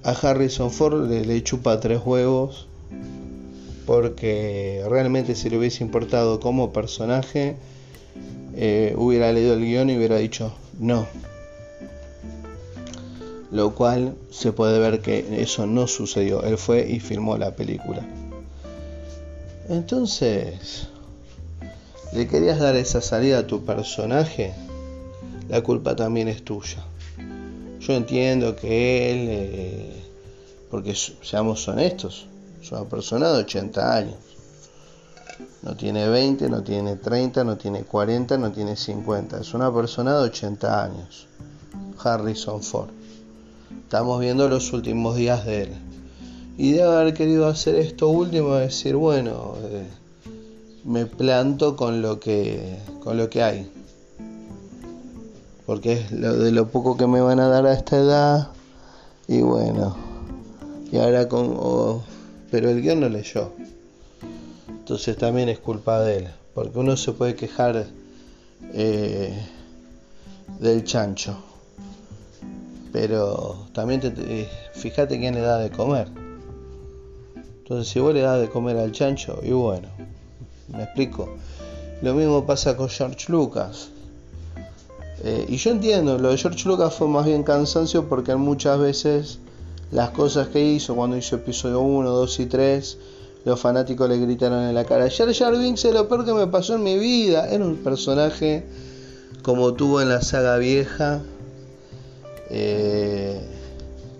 a 0.03 0.11
Harrison 0.11 0.71
Ford 0.71 1.09
le, 1.09 1.43
chupa 1.43 1.79
tres 1.79 1.99
huevos 2.05 2.67
porque 3.85 4.83
realmente 4.87 5.35
si 5.35 5.49
le 5.49 5.57
hubiese 5.57 5.83
importado 5.83 6.39
como 6.39 6.71
personaje 6.71 7.55
eh, 8.55 8.93
hubiera 8.97 9.31
leído 9.31 9.53
el 9.53 9.65
guion 9.65 9.89
y 9.89 9.97
hubiera 9.97 10.17
dicho 10.17 10.53
no. 10.79 11.07
Lo 13.51 13.73
cual 13.73 14.15
se 14.29 14.51
puede 14.51 14.77
ver 14.79 15.01
que 15.01 15.41
eso 15.41 15.65
no 15.65 15.87
sucedió. 15.87 16.43
Él 16.43 16.57
fue 16.57 16.87
y 16.87 16.99
filmó 16.99 17.35
la 17.37 17.55
película. 17.55 18.07
Entonces 19.69 20.87
le 22.13 22.27
querías 22.27 22.59
dar 22.59 22.75
esa 22.75 23.01
salida 23.01 23.39
a 23.39 23.47
tu 23.47 23.65
personaje 23.65 24.53
la 25.47 25.61
culpa 25.61 25.95
también 25.95 26.27
es 26.27 26.43
tuya 26.43 26.83
yo 27.79 27.93
entiendo 27.93 28.55
que 28.55 29.11
él, 29.11 29.27
eh, 29.29 30.03
porque 30.69 30.93
seamos 30.93 31.65
honestos, 31.67 32.27
es 32.61 32.71
una 32.71 32.83
persona 32.83 33.31
de 33.31 33.39
80 33.39 33.95
años. 33.95 34.17
No 35.63 35.75
tiene 35.75 36.07
20, 36.07 36.49
no 36.49 36.61
tiene 36.61 36.97
30, 36.97 37.43
no 37.45 37.57
tiene 37.57 37.83
40, 37.83 38.37
no 38.37 38.51
tiene 38.51 38.75
50. 38.75 39.39
Es 39.39 39.53
una 39.53 39.73
persona 39.73 40.17
de 40.17 40.25
80 40.25 40.83
años. 40.83 41.27
Harrison 42.03 42.61
Ford. 42.61 42.89
Estamos 43.83 44.19
viendo 44.19 44.47
los 44.49 44.71
últimos 44.73 45.15
días 45.15 45.45
de 45.45 45.63
él. 45.63 45.73
Y 46.57 46.73
de 46.73 46.83
haber 46.83 47.13
querido 47.13 47.47
hacer 47.47 47.75
esto 47.75 48.09
último, 48.09 48.55
decir, 48.55 48.95
bueno, 48.97 49.55
eh, 49.63 49.87
me 50.83 51.05
planto 51.05 51.75
con 51.75 52.01
lo 52.01 52.19
que, 52.19 52.77
con 53.03 53.17
lo 53.17 53.29
que 53.29 53.43
hay. 53.43 53.71
Porque 55.65 55.93
es 55.93 56.11
lo 56.11 56.35
de 56.35 56.51
lo 56.51 56.69
poco 56.69 56.97
que 56.97 57.07
me 57.07 57.21
van 57.21 57.39
a 57.39 57.47
dar 57.47 57.65
a 57.65 57.73
esta 57.73 57.97
edad. 57.97 58.49
Y 59.27 59.41
bueno, 59.41 59.95
y 60.91 60.97
ahora 60.97 61.27
con... 61.29 62.01
pero 62.49 62.69
el 62.69 62.81
guion 62.81 63.01
no 63.01 63.09
leyó. 63.09 63.51
Entonces 64.67 65.17
también 65.17 65.49
es 65.49 65.59
culpa 65.59 66.01
de 66.01 66.17
él. 66.17 66.27
Porque 66.55 66.79
uno 66.79 66.97
se 66.97 67.11
puede 67.11 67.35
quejar 67.35 67.85
eh, 68.73 69.45
del 70.59 70.83
chancho. 70.83 71.37
Pero 72.91 73.67
también 73.73 74.01
te, 74.01 74.49
fíjate 74.73 75.19
quién 75.19 75.35
le 75.35 75.41
da 75.41 75.59
de 75.59 75.69
comer. 75.69 76.07
Entonces 77.59 77.87
si 77.93 77.99
vos 77.99 78.13
le 78.15 78.21
das 78.21 78.41
de 78.41 78.49
comer 78.49 78.77
al 78.77 78.91
chancho, 78.91 79.39
y 79.43 79.51
bueno, 79.51 79.89
me 80.71 80.83
explico. 80.83 81.29
Lo 82.01 82.13
mismo 82.13 82.45
pasa 82.45 82.77
con 82.77 82.89
George 82.89 83.31
Lucas. 83.31 83.89
Eh, 85.23 85.45
y 85.49 85.57
yo 85.57 85.71
entiendo, 85.71 86.17
lo 86.17 86.31
de 86.31 86.37
George 86.37 86.67
Lucas 86.67 86.93
fue 86.93 87.07
más 87.07 87.25
bien 87.25 87.43
cansancio 87.43 88.07
porque 88.07 88.35
muchas 88.35 88.79
veces 88.79 89.39
las 89.91 90.11
cosas 90.11 90.47
que 90.47 90.63
hizo 90.63 90.95
cuando 90.95 91.17
hizo 91.17 91.35
episodio 91.35 91.81
1, 91.81 92.09
2 92.09 92.39
y 92.39 92.45
3 92.45 92.97
los 93.45 93.59
fanáticos 93.59 94.09
le 94.09 94.17
gritaron 94.17 94.63
en 94.63 94.75
la 94.75 94.83
cara, 94.83 95.09
Jar 95.09 95.33
Jar 95.33 95.57
Binks 95.57 95.85
es 95.85 95.93
lo 95.93 96.07
peor 96.07 96.25
que 96.25 96.33
me 96.33 96.47
pasó 96.47 96.75
en 96.75 96.83
mi 96.83 96.97
vida. 96.99 97.49
Era 97.49 97.63
un 97.63 97.77
personaje 97.77 98.65
como 99.41 99.73
tuvo 99.73 100.01
en 100.01 100.09
la 100.09 100.21
saga 100.21 100.57
vieja, 100.57 101.21
eh, 102.49 103.41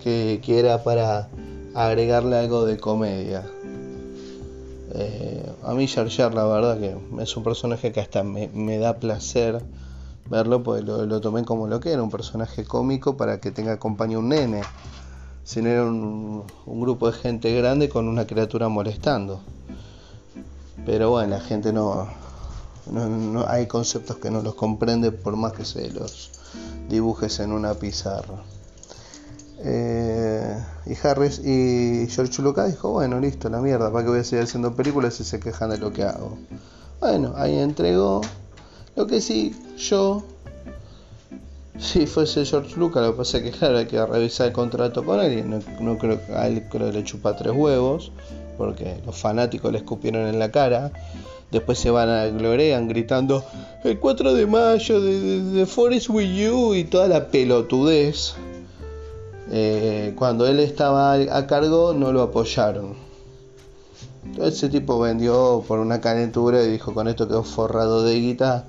que, 0.02 0.40
era 0.46 0.82
para 0.82 1.28
agregarle 1.74 2.38
algo 2.38 2.64
de 2.64 2.78
comedia. 2.78 3.44
Eh, 4.94 5.52
a 5.62 5.74
mí 5.74 5.86
Jar 5.86 6.34
la 6.34 6.44
verdad 6.44 6.78
que 6.78 6.96
es 7.22 7.36
un 7.36 7.44
personaje 7.44 7.92
que 7.92 8.00
hasta 8.00 8.22
me, 8.24 8.78
da 8.78 8.98
placer 8.98 9.62
verlo, 10.28 10.62
porque 10.62 10.82
lo, 10.82 11.20
tomé 11.20 11.44
como 11.44 11.66
lo 11.66 11.80
que 11.80 11.92
era, 11.92 12.02
un 12.02 12.10
personaje 12.10 12.64
cómico 12.64 13.16
para 13.16 13.40
que 13.40 13.50
tenga 13.50 13.78
compañía 13.78 14.18
un 14.18 14.28
nene 14.28 14.62
sino 15.44 15.68
era 15.68 15.84
un, 15.84 16.44
grupo 16.66 17.10
de 17.10 17.18
gente 17.18 17.52
grande 17.56 17.88
con 17.88 18.06
una 18.06 18.24
criatura 18.26 18.68
molestando. 18.68 19.40
Pero 20.86 21.10
bueno, 21.10 21.30
la 21.30 21.40
gente 21.40 21.72
no, 21.72 22.08
no, 22.86 23.44
hay 23.48 23.66
conceptos 23.66 24.18
que 24.18 24.30
no 24.30 24.42
los 24.42 24.54
comprende 24.54 25.10
por 25.10 25.36
más 25.36 25.52
que 25.52 25.64
se 25.64 25.90
los 25.90 26.30
dibujes 26.88 27.40
en 27.40 27.52
una 27.52 27.74
pizarra. 27.74 28.44
Eh, 29.62 30.56
y 30.86 31.06
Harris 31.06 31.38
y 31.44 32.06
George 32.08 32.40
Lucas 32.42 32.70
dijo, 32.70 32.90
bueno, 32.92 33.20
listo, 33.20 33.48
la 33.48 33.60
mierda, 33.60 33.92
¿para 33.92 34.04
qué 34.04 34.10
voy 34.10 34.20
a 34.20 34.24
seguir 34.24 34.44
haciendo 34.44 34.74
películas 34.74 35.14
si 35.14 35.24
se 35.24 35.38
quejan 35.38 35.70
de 35.70 35.78
lo 35.78 35.92
que 35.92 36.04
hago? 36.04 36.38
Bueno, 37.00 37.34
ahí 37.36 37.58
entregó. 37.58 38.22
Lo 38.96 39.06
que 39.06 39.20
sí, 39.20 39.54
yo 39.76 40.22
si 41.80 42.06
fuese 42.06 42.44
George 42.44 42.76
Lucas, 42.76 43.02
lo 43.02 43.12
que 43.12 43.18
pasa 43.18 43.38
es 43.38 43.44
que 43.44 43.50
claro, 43.52 43.78
hay 43.78 43.86
que 43.86 44.04
revisar 44.04 44.48
el 44.48 44.52
contrato 44.52 45.04
con 45.04 45.20
él 45.20 45.38
y 45.38 45.42
no, 45.42 45.98
creo 45.98 46.24
que 46.24 46.32
a 46.32 46.46
él 46.46 46.64
creo 46.68 46.90
que 46.90 46.98
le 46.98 47.04
chupa 47.04 47.36
tres 47.36 47.54
huevos, 47.56 48.12
porque 48.58 48.98
los 49.06 49.16
fanáticos 49.16 49.72
le 49.72 49.78
escupieron 49.78 50.26
en 50.26 50.38
la 50.38 50.50
cara. 50.50 50.92
Después 51.50 51.78
se 51.78 51.90
van 51.90 52.08
a 52.08 52.26
glorian 52.26 52.86
gritando 52.86 53.44
el 53.82 53.98
4 53.98 54.34
de 54.34 54.46
mayo 54.46 55.00
de, 55.00 55.42
de, 55.42 55.66
Forest 55.66 56.10
with 56.10 56.28
You 56.28 56.74
y 56.74 56.84
toda 56.84 57.08
la 57.08 57.28
pelotudez. 57.28 58.34
Eh, 59.50 60.14
cuando 60.16 60.46
él 60.46 60.60
estaba 60.60 61.12
a 61.14 61.46
cargo 61.46 61.92
no 61.92 62.12
lo 62.12 62.22
apoyaron. 62.22 62.94
Entonces 64.24 64.54
ese 64.54 64.68
tipo 64.68 64.98
vendió 65.00 65.64
por 65.66 65.78
una 65.78 66.00
calentura 66.00 66.62
y 66.62 66.70
dijo 66.70 66.94
con 66.94 67.08
esto 67.08 67.26
quedó 67.26 67.42
forrado 67.42 68.04
de 68.04 68.20
guita 68.20 68.66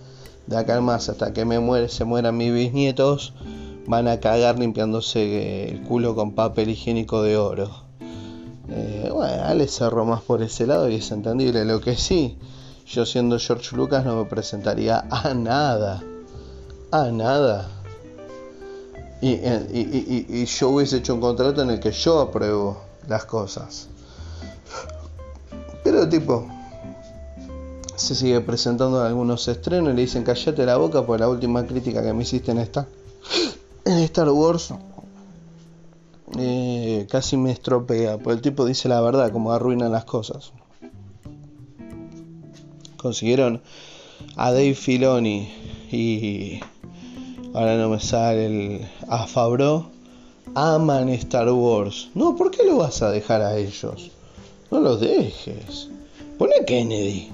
de 0.47 0.57
acá 0.57 0.81
más 0.81 1.09
hasta 1.09 1.33
que 1.33 1.45
me 1.45 1.59
muere, 1.59 1.87
se 1.89 2.03
mueran 2.03 2.37
mis 2.37 2.53
bisnietos, 2.53 3.33
van 3.87 4.07
a 4.07 4.19
cagar 4.19 4.59
limpiándose 4.59 5.69
el 5.69 5.81
culo 5.83 6.15
con 6.15 6.33
papel 6.33 6.69
higiénico 6.69 7.21
de 7.23 7.37
oro. 7.37 7.69
Eh, 8.69 9.09
bueno, 9.11 9.53
le 9.53 9.67
cerró 9.67 10.05
más 10.05 10.21
por 10.21 10.41
ese 10.41 10.65
lado 10.65 10.89
y 10.89 10.95
es 10.95 11.11
entendible. 11.11 11.65
Lo 11.65 11.81
que 11.81 11.95
sí, 11.95 12.37
yo 12.87 13.05
siendo 13.05 13.37
George 13.37 13.75
Lucas 13.75 14.05
no 14.05 14.15
me 14.15 14.25
presentaría 14.25 15.05
a 15.09 15.33
nada. 15.33 16.01
A 16.91 17.11
nada. 17.11 17.80
Y, 19.21 20.45
yo 20.45 20.69
hubiese 20.69 20.97
hecho 20.97 21.13
un 21.13 21.21
contrato 21.21 21.61
en 21.61 21.69
el 21.69 21.79
que 21.79 21.91
yo 21.91 22.19
apruebo 22.19 22.81
las 23.07 23.25
cosas. 23.25 23.87
Pero 25.83 26.09
tipo, 26.09 26.47
se 27.95 28.15
sigue 28.15 28.41
presentando 28.41 29.03
algunos 29.03 29.47
estrenos 29.47 29.93
y 29.93 29.95
le 29.95 30.01
dicen 30.01 30.23
callate 30.23 30.65
la 30.65 30.77
boca 30.77 31.05
por 31.05 31.19
la 31.19 31.29
última 31.29 31.65
crítica 31.65 32.01
que 32.01 32.13
me 32.13 32.23
hiciste 32.23 32.51
en 32.51 32.57
Star, 32.59 32.87
en 33.85 33.97
Star 33.99 34.29
Wars. 34.29 34.73
Eh, 36.39 37.07
casi 37.09 37.37
me 37.37 37.51
estropea, 37.51 38.17
porque 38.17 38.33
el 38.33 38.41
tipo 38.41 38.65
dice 38.65 38.87
la 38.89 39.01
verdad, 39.01 39.31
como 39.31 39.51
arruinan 39.51 39.91
las 39.91 40.05
cosas. 40.05 40.51
Consiguieron 42.97 43.61
a 44.35 44.51
Dave 44.51 44.75
Filoni 44.75 45.51
y 45.91 46.61
ahora 47.53 47.77
no 47.77 47.89
me 47.89 47.99
sale 47.99 48.45
el 48.45 48.87
a 49.07 49.27
Fabro 49.27 49.91
aman 50.55 51.09
Star 51.09 51.49
Wars. 51.51 52.09
No, 52.15 52.35
¿por 52.35 52.51
qué 52.51 52.63
lo 52.63 52.77
vas 52.77 53.01
a 53.01 53.11
dejar 53.11 53.41
a 53.41 53.57
ellos? 53.57 54.11
No 54.69 54.79
los 54.79 54.99
dejes. 54.99 55.89
Pone 56.37 56.65
Kennedy. 56.65 57.29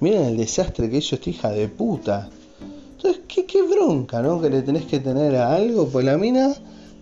Miren 0.00 0.24
el 0.24 0.36
desastre 0.36 0.90
que 0.90 0.98
hizo 0.98 1.14
esta 1.14 1.30
hija 1.30 1.50
de 1.50 1.68
puta. 1.68 2.28
Entonces, 2.96 3.22
qué, 3.28 3.46
qué 3.46 3.62
bronca, 3.62 4.22
¿no? 4.22 4.40
Que 4.40 4.50
le 4.50 4.62
tenés 4.62 4.84
que 4.86 5.00
tener 5.00 5.36
a 5.36 5.54
algo. 5.54 5.88
Pues 5.88 6.04
la 6.04 6.16
mina, 6.16 6.54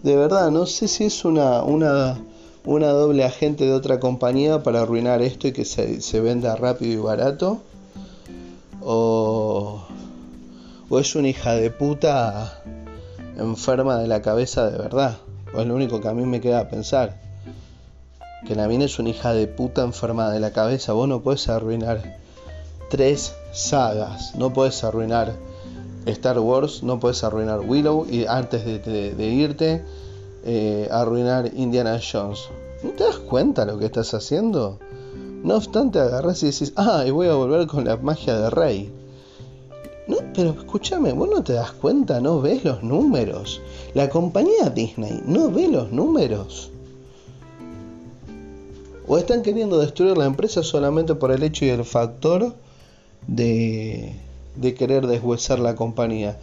de 0.02 0.16
verdad, 0.16 0.50
no 0.50 0.66
sé 0.66 0.88
si 0.88 1.04
es 1.04 1.24
una, 1.24 1.62
una, 1.62 2.18
una 2.64 2.88
doble 2.88 3.24
agente 3.24 3.64
de 3.64 3.72
otra 3.72 4.00
compañía 4.00 4.62
para 4.62 4.82
arruinar 4.82 5.22
esto 5.22 5.48
y 5.48 5.52
que 5.52 5.64
se, 5.64 6.00
se 6.00 6.20
venda 6.20 6.56
rápido 6.56 6.92
y 6.92 7.02
barato. 7.02 7.58
O, 8.80 9.80
o 10.90 10.98
es 10.98 11.14
una 11.14 11.28
hija 11.28 11.54
de 11.54 11.70
puta 11.70 12.62
enferma 13.36 13.98
de 13.98 14.08
la 14.08 14.22
cabeza 14.22 14.70
de 14.70 14.78
verdad. 14.78 15.18
O 15.54 15.60
es 15.60 15.66
lo 15.66 15.74
único 15.74 16.00
que 16.00 16.08
a 16.08 16.14
mí 16.14 16.24
me 16.24 16.40
queda 16.40 16.68
pensar. 16.68 17.20
Que 18.46 18.54
la 18.54 18.66
es 18.72 18.98
una 18.98 19.10
hija 19.10 19.34
de 19.34 19.46
puta 19.46 19.82
enferma 19.82 20.30
de 20.30 20.40
la 20.40 20.52
cabeza. 20.52 20.92
Vos 20.92 21.08
no 21.08 21.20
puedes 21.20 21.48
arruinar 21.48 22.18
tres 22.90 23.34
sagas. 23.52 24.34
No 24.36 24.52
puedes 24.52 24.82
arruinar 24.84 25.34
Star 26.06 26.38
Wars, 26.38 26.82
no 26.82 26.98
puedes 27.00 27.22
arruinar 27.22 27.60
Willow 27.60 28.06
y 28.08 28.24
antes 28.26 28.64
de, 28.64 29.26
irte, 29.26 29.84
eh, 30.44 30.88
arruinar 30.90 31.50
Indiana 31.54 32.00
Jones. 32.00 32.48
¿No 32.82 32.90
te 32.90 33.04
das 33.04 33.18
cuenta 33.18 33.64
lo 33.64 33.78
que 33.78 33.86
estás 33.86 34.14
haciendo? 34.14 34.78
No 35.42 35.56
obstante, 35.56 35.98
agarras 35.98 36.42
y 36.42 36.46
decís, 36.46 36.72
ah, 36.76 37.04
y 37.06 37.10
voy 37.10 37.28
a 37.28 37.34
volver 37.34 37.66
con 37.66 37.84
la 37.84 37.96
magia 37.96 38.38
de 38.38 38.50
Rey. 38.50 38.97
No, 40.08 40.16
pero 40.34 40.50
escúchame, 40.50 41.12
vos 41.12 41.28
no 41.28 41.44
te 41.44 41.52
das 41.52 41.72
cuenta, 41.72 42.18
no 42.18 42.40
ves 42.40 42.64
los 42.64 42.82
números. 42.82 43.60
La 43.92 44.08
compañía 44.08 44.70
Disney 44.74 45.22
no 45.26 45.50
ve 45.50 45.68
los 45.68 45.92
números. 45.92 46.70
O 49.06 49.18
están 49.18 49.42
queriendo 49.42 49.78
destruir 49.78 50.16
la 50.16 50.24
empresa 50.24 50.62
solamente 50.62 51.14
por 51.14 51.30
el 51.30 51.42
hecho 51.42 51.66
y 51.66 51.68
el 51.68 51.84
factor 51.84 52.54
de, 53.26 54.16
querer 54.78 55.06
deshuesar 55.06 55.58
la 55.58 55.74
compañía. 55.74 56.38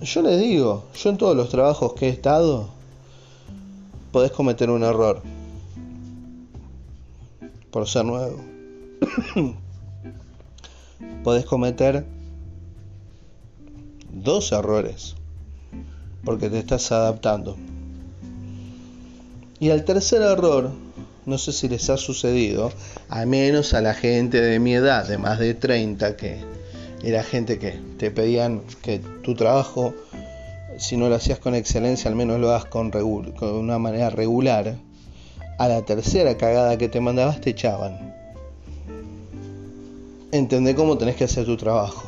Yo 0.00 0.22
les 0.22 0.40
digo, 0.40 0.84
yo 0.94 1.10
en 1.10 1.18
todos 1.18 1.36
los 1.36 1.50
trabajos 1.50 1.92
que 1.92 2.06
he 2.06 2.10
estado, 2.10 2.70
podés 4.12 4.32
cometer 4.32 4.70
un 4.70 4.82
error. 4.82 5.20
Por 7.70 7.86
ser 7.86 8.06
nuevo. 8.06 8.38
podés 11.22 11.44
cometer 11.44 12.17
dos 14.28 14.52
errores. 14.52 15.14
Porque 16.22 16.50
te 16.50 16.58
estás 16.58 16.92
adaptando. 16.92 17.56
Y 19.58 19.70
al 19.70 19.84
tercer 19.84 20.20
error, 20.20 20.70
no 21.24 21.38
sé 21.38 21.52
si 21.52 21.66
les 21.68 21.88
ha 21.88 21.96
sucedido, 21.96 22.70
a 23.08 23.24
menos 23.24 23.72
a 23.72 23.80
la 23.80 23.94
gente 23.94 24.40
de 24.40 24.58
mi 24.58 24.74
edad, 24.74 25.08
de 25.08 25.16
más 25.16 25.38
de 25.38 25.54
30, 25.54 26.16
que 26.16 26.40
era 27.02 27.22
gente 27.22 27.58
que 27.58 27.80
te 27.96 28.10
pedían 28.10 28.60
que 28.82 28.98
tu 28.98 29.34
trabajo, 29.34 29.94
si 30.78 30.98
no 30.98 31.08
lo 31.08 31.14
hacías 31.14 31.38
con 31.38 31.54
excelencia, 31.54 32.10
al 32.10 32.16
menos 32.16 32.38
lo 32.38 32.50
hagas 32.50 32.66
con, 32.66 32.90
con 32.90 33.54
una 33.54 33.78
manera 33.78 34.10
regular. 34.10 34.76
A 35.58 35.68
la 35.68 35.82
tercera 35.82 36.36
cagada 36.36 36.76
que 36.76 36.88
te 36.88 37.00
mandabas 37.00 37.40
te 37.40 37.50
echaban. 37.50 38.14
entendé 40.30 40.74
cómo 40.74 40.98
tenés 40.98 41.16
que 41.16 41.24
hacer 41.24 41.46
tu 41.46 41.56
trabajo. 41.56 42.07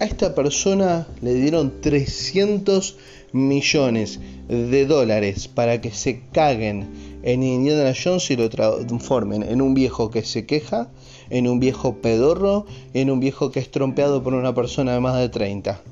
A 0.00 0.06
esta 0.06 0.34
persona 0.34 1.06
le 1.20 1.34
dieron 1.34 1.82
300 1.82 2.96
millones 3.32 4.18
de 4.48 4.86
dólares 4.86 5.46
para 5.46 5.82
que 5.82 5.90
se 5.90 6.22
caguen 6.32 6.88
en 7.22 7.42
Indiana 7.42 7.92
Jones 7.92 8.30
y 8.30 8.36
lo 8.36 8.48
transformen 8.48 9.42
en 9.42 9.60
un 9.60 9.74
viejo 9.74 10.10
que 10.10 10.22
se 10.22 10.46
queja, 10.46 10.88
en 11.28 11.46
un 11.46 11.60
viejo 11.60 11.96
pedorro, 11.96 12.64
en 12.94 13.10
un 13.10 13.20
viejo 13.20 13.50
que 13.50 13.60
es 13.60 13.70
trompeado 13.70 14.22
por 14.22 14.32
una 14.32 14.54
persona 14.54 14.94
de 14.94 15.00
más 15.00 15.18
de 15.18 15.28
30. 15.28 15.82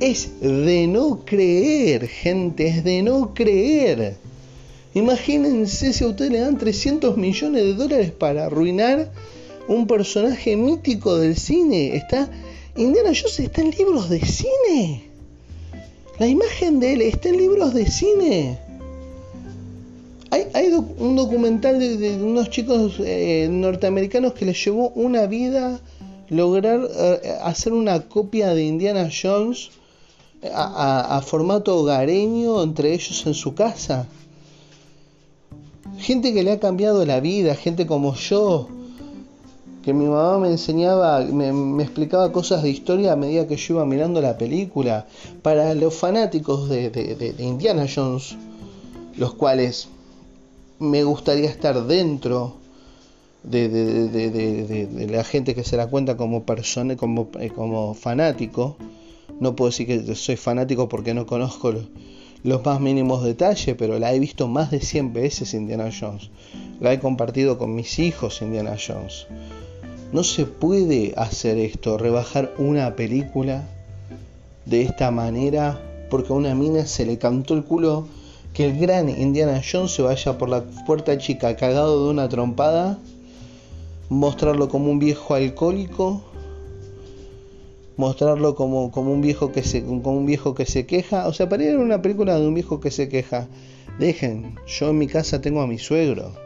Es 0.00 0.40
de 0.40 0.88
no 0.88 1.24
creer, 1.24 2.08
gente, 2.08 2.66
es 2.66 2.82
de 2.82 3.00
no 3.04 3.32
creer. 3.32 4.16
Imagínense 4.92 5.92
si 5.92 6.02
a 6.02 6.08
usted 6.08 6.32
le 6.32 6.40
dan 6.40 6.58
300 6.58 7.16
millones 7.16 7.62
de 7.62 7.74
dólares 7.74 8.10
para 8.10 8.46
arruinar 8.46 9.12
un 9.68 9.86
personaje 9.86 10.56
mítico 10.56 11.16
del 11.16 11.36
cine. 11.36 11.94
Está 11.94 12.28
Indiana 12.76 13.12
Jones 13.14 13.38
está 13.38 13.60
en 13.60 13.70
libros 13.70 14.08
de 14.08 14.20
cine. 14.20 15.04
La 16.18 16.26
imagen 16.26 16.80
de 16.80 16.94
él 16.94 17.02
está 17.02 17.28
en 17.28 17.36
libros 17.36 17.72
de 17.72 17.86
cine. 17.86 18.58
Hay, 20.30 20.72
un 20.98 21.14
documental 21.14 21.78
de, 21.78 22.16
unos 22.16 22.50
chicos 22.50 22.96
eh, 22.98 23.46
norteamericanos 23.48 24.32
que 24.32 24.44
les 24.44 24.64
llevó 24.64 24.88
una 24.90 25.26
vida 25.26 25.80
lograr 26.28 26.80
eh, 26.90 27.36
hacer 27.42 27.72
una 27.72 28.00
copia 28.08 28.52
de 28.54 28.64
Indiana 28.64 29.08
Jones 29.10 29.70
a, 30.52 31.22
formato 31.24 31.76
hogareño 31.76 32.62
entre 32.62 32.92
ellos 32.92 33.24
en 33.26 33.34
su 33.34 33.54
casa. 33.54 34.06
Gente 35.98 36.34
que 36.34 36.42
le 36.42 36.52
ha 36.52 36.58
cambiado 36.58 37.06
la 37.06 37.20
vida, 37.20 37.54
gente 37.54 37.86
como 37.86 38.14
yo, 38.16 38.68
que 39.84 39.92
mi 39.92 40.06
mamá 40.06 40.38
me 40.38 40.48
enseñaba, 40.48 41.20
me, 41.20 41.82
explicaba 41.82 42.32
cosas 42.32 42.62
de 42.62 42.70
historia 42.70 43.12
a 43.12 43.16
medida 43.16 43.46
que 43.46 43.56
yo 43.56 43.74
iba 43.74 43.84
mirando 43.84 44.22
la 44.22 44.38
película. 44.38 45.06
Para 45.42 45.74
los 45.74 45.94
fanáticos 45.94 46.70
de, 46.70 47.34
Indiana 47.38 47.86
Jones, 47.94 48.34
los 49.18 49.34
cuales 49.34 49.88
me 50.78 51.04
gustaría 51.04 51.50
estar 51.50 51.86
dentro 51.86 52.54
de, 53.42 55.06
la 55.10 55.22
gente 55.22 55.54
que 55.54 55.64
se 55.64 55.76
la 55.76 55.86
cuenta 55.88 56.16
como 56.16 56.44
persona, 56.44 56.96
como, 56.96 57.28
eh, 57.38 57.50
como 57.50 57.92
fanático. 57.92 58.76
No 59.38 59.54
puedo 59.54 59.70
decir 59.70 59.86
que 59.86 60.14
soy 60.14 60.36
fanático 60.36 60.88
porque 60.88 61.12
no 61.12 61.26
conozco 61.26 61.72
los, 61.72 61.84
los 62.42 62.64
más 62.64 62.80
mínimos 62.80 63.22
detalles, 63.22 63.76
pero 63.76 63.98
la 63.98 64.14
he 64.14 64.18
visto 64.18 64.48
más 64.48 64.70
de 64.70 64.80
100 64.80 65.12
veces 65.12 65.52
Indiana 65.52 65.90
Jones. 65.90 66.30
La 66.80 66.90
he 66.94 67.00
compartido 67.00 67.58
con 67.58 67.74
mis 67.74 67.98
hijos 67.98 68.40
Indiana 68.40 68.76
Jones. 68.78 69.26
No 70.14 70.22
se 70.22 70.46
puede 70.46 71.12
hacer 71.16 71.58
esto, 71.58 71.98
rebajar 71.98 72.54
una 72.56 72.94
película 72.94 73.64
de 74.64 74.82
esta 74.82 75.10
manera 75.10 75.80
porque 76.08 76.32
a 76.32 76.36
una 76.36 76.54
mina 76.54 76.86
se 76.86 77.04
le 77.04 77.18
cantó 77.18 77.54
el 77.54 77.64
culo 77.64 78.06
que 78.52 78.66
el 78.66 78.78
gran 78.78 79.08
Indiana 79.08 79.60
Jones 79.60 79.90
se 79.90 80.02
vaya 80.02 80.38
por 80.38 80.48
la 80.48 80.62
puerta 80.86 81.18
chica 81.18 81.56
cagado 81.56 82.04
de 82.04 82.12
una 82.12 82.28
trompada, 82.28 82.96
mostrarlo 84.08 84.68
como 84.68 84.88
un 84.88 85.00
viejo 85.00 85.34
alcohólico, 85.34 86.22
mostrarlo 87.96 88.54
como, 88.54 88.92
como 88.92 89.12
un 89.12 89.20
viejo 89.20 89.50
que 89.50 89.64
se 89.64 89.82
como 89.82 90.12
un 90.12 90.26
viejo 90.26 90.54
que 90.54 90.64
se 90.64 90.86
queja, 90.86 91.26
o 91.26 91.32
sea, 91.32 91.48
para 91.48 91.64
ir 91.64 91.74
a 91.74 91.80
una 91.80 92.02
película 92.02 92.38
de 92.38 92.46
un 92.46 92.54
viejo 92.54 92.78
que 92.78 92.92
se 92.92 93.08
queja, 93.08 93.48
dejen, 93.98 94.54
yo 94.64 94.90
en 94.90 94.98
mi 94.98 95.08
casa 95.08 95.40
tengo 95.40 95.60
a 95.60 95.66
mi 95.66 95.80
suegro. 95.80 96.43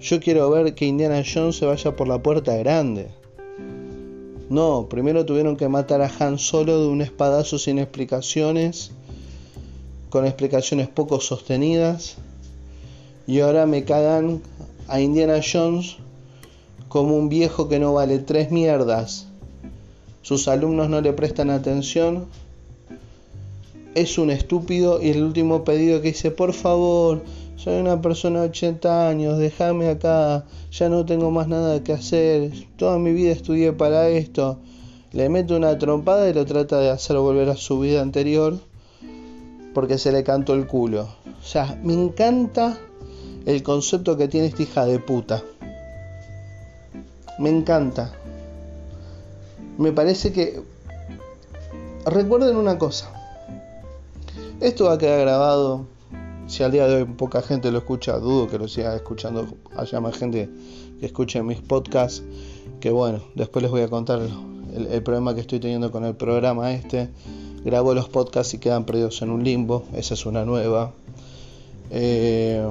Yo 0.00 0.20
quiero 0.20 0.48
ver 0.50 0.74
que 0.74 0.86
Indiana 0.86 1.22
Jones 1.24 1.56
se 1.56 1.66
vaya 1.66 1.96
por 1.96 2.06
la 2.06 2.22
puerta 2.22 2.56
grande. 2.56 3.08
No, 4.48 4.86
primero 4.88 5.26
tuvieron 5.26 5.56
que 5.56 5.68
matar 5.68 6.00
a 6.02 6.10
Han 6.20 6.38
Solo 6.38 6.80
de 6.80 6.86
un 6.86 7.02
espadazo 7.02 7.58
sin 7.58 7.78
explicaciones, 7.78 8.92
con 10.08 10.24
explicaciones 10.24 10.88
poco 10.88 11.20
sostenidas. 11.20 12.16
Y 13.26 13.40
ahora 13.40 13.66
me 13.66 13.84
cagan 13.84 14.40
a 14.86 15.00
Indiana 15.00 15.40
Jones 15.42 15.96
como 16.88 17.16
un 17.16 17.28
viejo 17.28 17.68
que 17.68 17.80
no 17.80 17.92
vale 17.92 18.20
tres 18.20 18.52
mierdas. 18.52 19.26
Sus 20.22 20.46
alumnos 20.46 20.88
no 20.88 21.00
le 21.00 21.12
prestan 21.12 21.50
atención. 21.50 22.26
Es 23.94 24.16
un 24.16 24.30
estúpido 24.30 25.02
y 25.02 25.10
el 25.10 25.24
último 25.24 25.64
pedido 25.64 26.00
que 26.00 26.10
hice, 26.10 26.30
por 26.30 26.52
favor, 26.52 27.22
soy 27.58 27.80
una 27.80 28.00
persona 28.00 28.42
de 28.42 28.50
80 28.50 29.08
años, 29.08 29.36
déjame 29.36 29.88
acá, 29.88 30.44
ya 30.70 30.88
no 30.88 31.04
tengo 31.04 31.32
más 31.32 31.48
nada 31.48 31.82
que 31.82 31.92
hacer, 31.92 32.52
toda 32.76 33.00
mi 33.00 33.12
vida 33.12 33.32
estudié 33.32 33.72
para 33.72 34.08
esto. 34.08 34.60
Le 35.10 35.28
meto 35.28 35.56
una 35.56 35.76
trompada 35.76 36.28
y 36.28 36.34
lo 36.34 36.46
trata 36.46 36.78
de 36.78 36.90
hacer 36.90 37.16
volver 37.16 37.48
a 37.48 37.56
su 37.56 37.80
vida 37.80 38.00
anterior 38.00 38.60
porque 39.74 39.98
se 39.98 40.12
le 40.12 40.22
cantó 40.22 40.54
el 40.54 40.68
culo. 40.68 41.08
O 41.40 41.44
sea, 41.44 41.76
me 41.82 41.94
encanta 41.94 42.78
el 43.44 43.64
concepto 43.64 44.16
que 44.16 44.28
tiene 44.28 44.46
esta 44.46 44.62
hija 44.62 44.86
de 44.86 45.00
puta. 45.00 45.42
Me 47.40 47.50
encanta. 47.50 48.12
Me 49.78 49.90
parece 49.90 50.32
que... 50.32 50.62
Recuerden 52.06 52.56
una 52.56 52.78
cosa. 52.78 53.12
Esto 54.60 54.84
va 54.84 54.92
a 54.92 54.98
quedar 54.98 55.20
grabado 55.20 55.97
si 56.48 56.62
al 56.62 56.72
día 56.72 56.88
de 56.88 56.96
hoy 56.96 57.04
poca 57.04 57.42
gente 57.42 57.70
lo 57.70 57.78
escucha, 57.78 58.18
dudo 58.18 58.48
que 58.48 58.58
lo 58.58 58.66
siga 58.68 58.96
escuchando, 58.96 59.46
haya 59.76 60.00
más 60.00 60.16
gente 60.16 60.48
que 60.98 61.06
escuche 61.06 61.42
mis 61.42 61.60
podcasts, 61.60 62.22
que 62.80 62.90
bueno, 62.90 63.20
después 63.34 63.62
les 63.62 63.70
voy 63.70 63.82
a 63.82 63.88
contar 63.88 64.20
el, 64.74 65.02
problema 65.02 65.34
que 65.34 65.42
estoy 65.42 65.60
teniendo 65.60 65.90
con 65.90 66.04
el 66.04 66.14
programa 66.14 66.72
este. 66.72 67.10
Grabo 67.64 67.92
los 67.92 68.08
podcasts 68.08 68.54
y 68.54 68.58
quedan 68.58 68.84
perdidos 68.84 69.20
en 69.20 69.30
un 69.30 69.44
limbo, 69.44 69.84
esa 69.94 70.14
es 70.14 70.24
una 70.24 70.44
nueva. 70.44 70.92
Eh, 71.90 72.66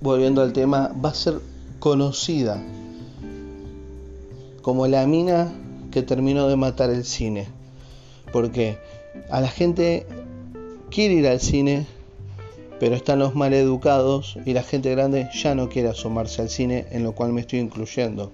volviendo 0.00 0.40
al 0.40 0.52
tema, 0.52 0.92
va 1.04 1.08
a 1.08 1.14
ser 1.14 1.40
conocida 1.80 2.62
como 4.62 4.86
la 4.86 5.06
mina 5.06 5.52
que 5.90 6.02
terminó 6.02 6.46
de 6.46 6.56
matar 6.56 6.90
el 6.90 7.04
cine. 7.04 7.48
Porque 8.32 8.78
a 9.30 9.40
la 9.40 9.48
gente 9.48 10.06
quiere 10.90 11.14
ir 11.14 11.26
al 11.26 11.40
cine, 11.40 11.86
pero 12.80 12.94
están 12.94 13.18
los 13.18 13.34
maleducados 13.34 14.38
y 14.44 14.52
la 14.52 14.62
gente 14.62 14.90
grande 14.90 15.28
ya 15.34 15.54
no 15.54 15.68
quiere 15.68 15.88
asomarse 15.88 16.42
al 16.42 16.50
cine, 16.50 16.86
en 16.90 17.02
lo 17.02 17.12
cual 17.12 17.32
me 17.32 17.40
estoy 17.40 17.58
incluyendo. 17.58 18.30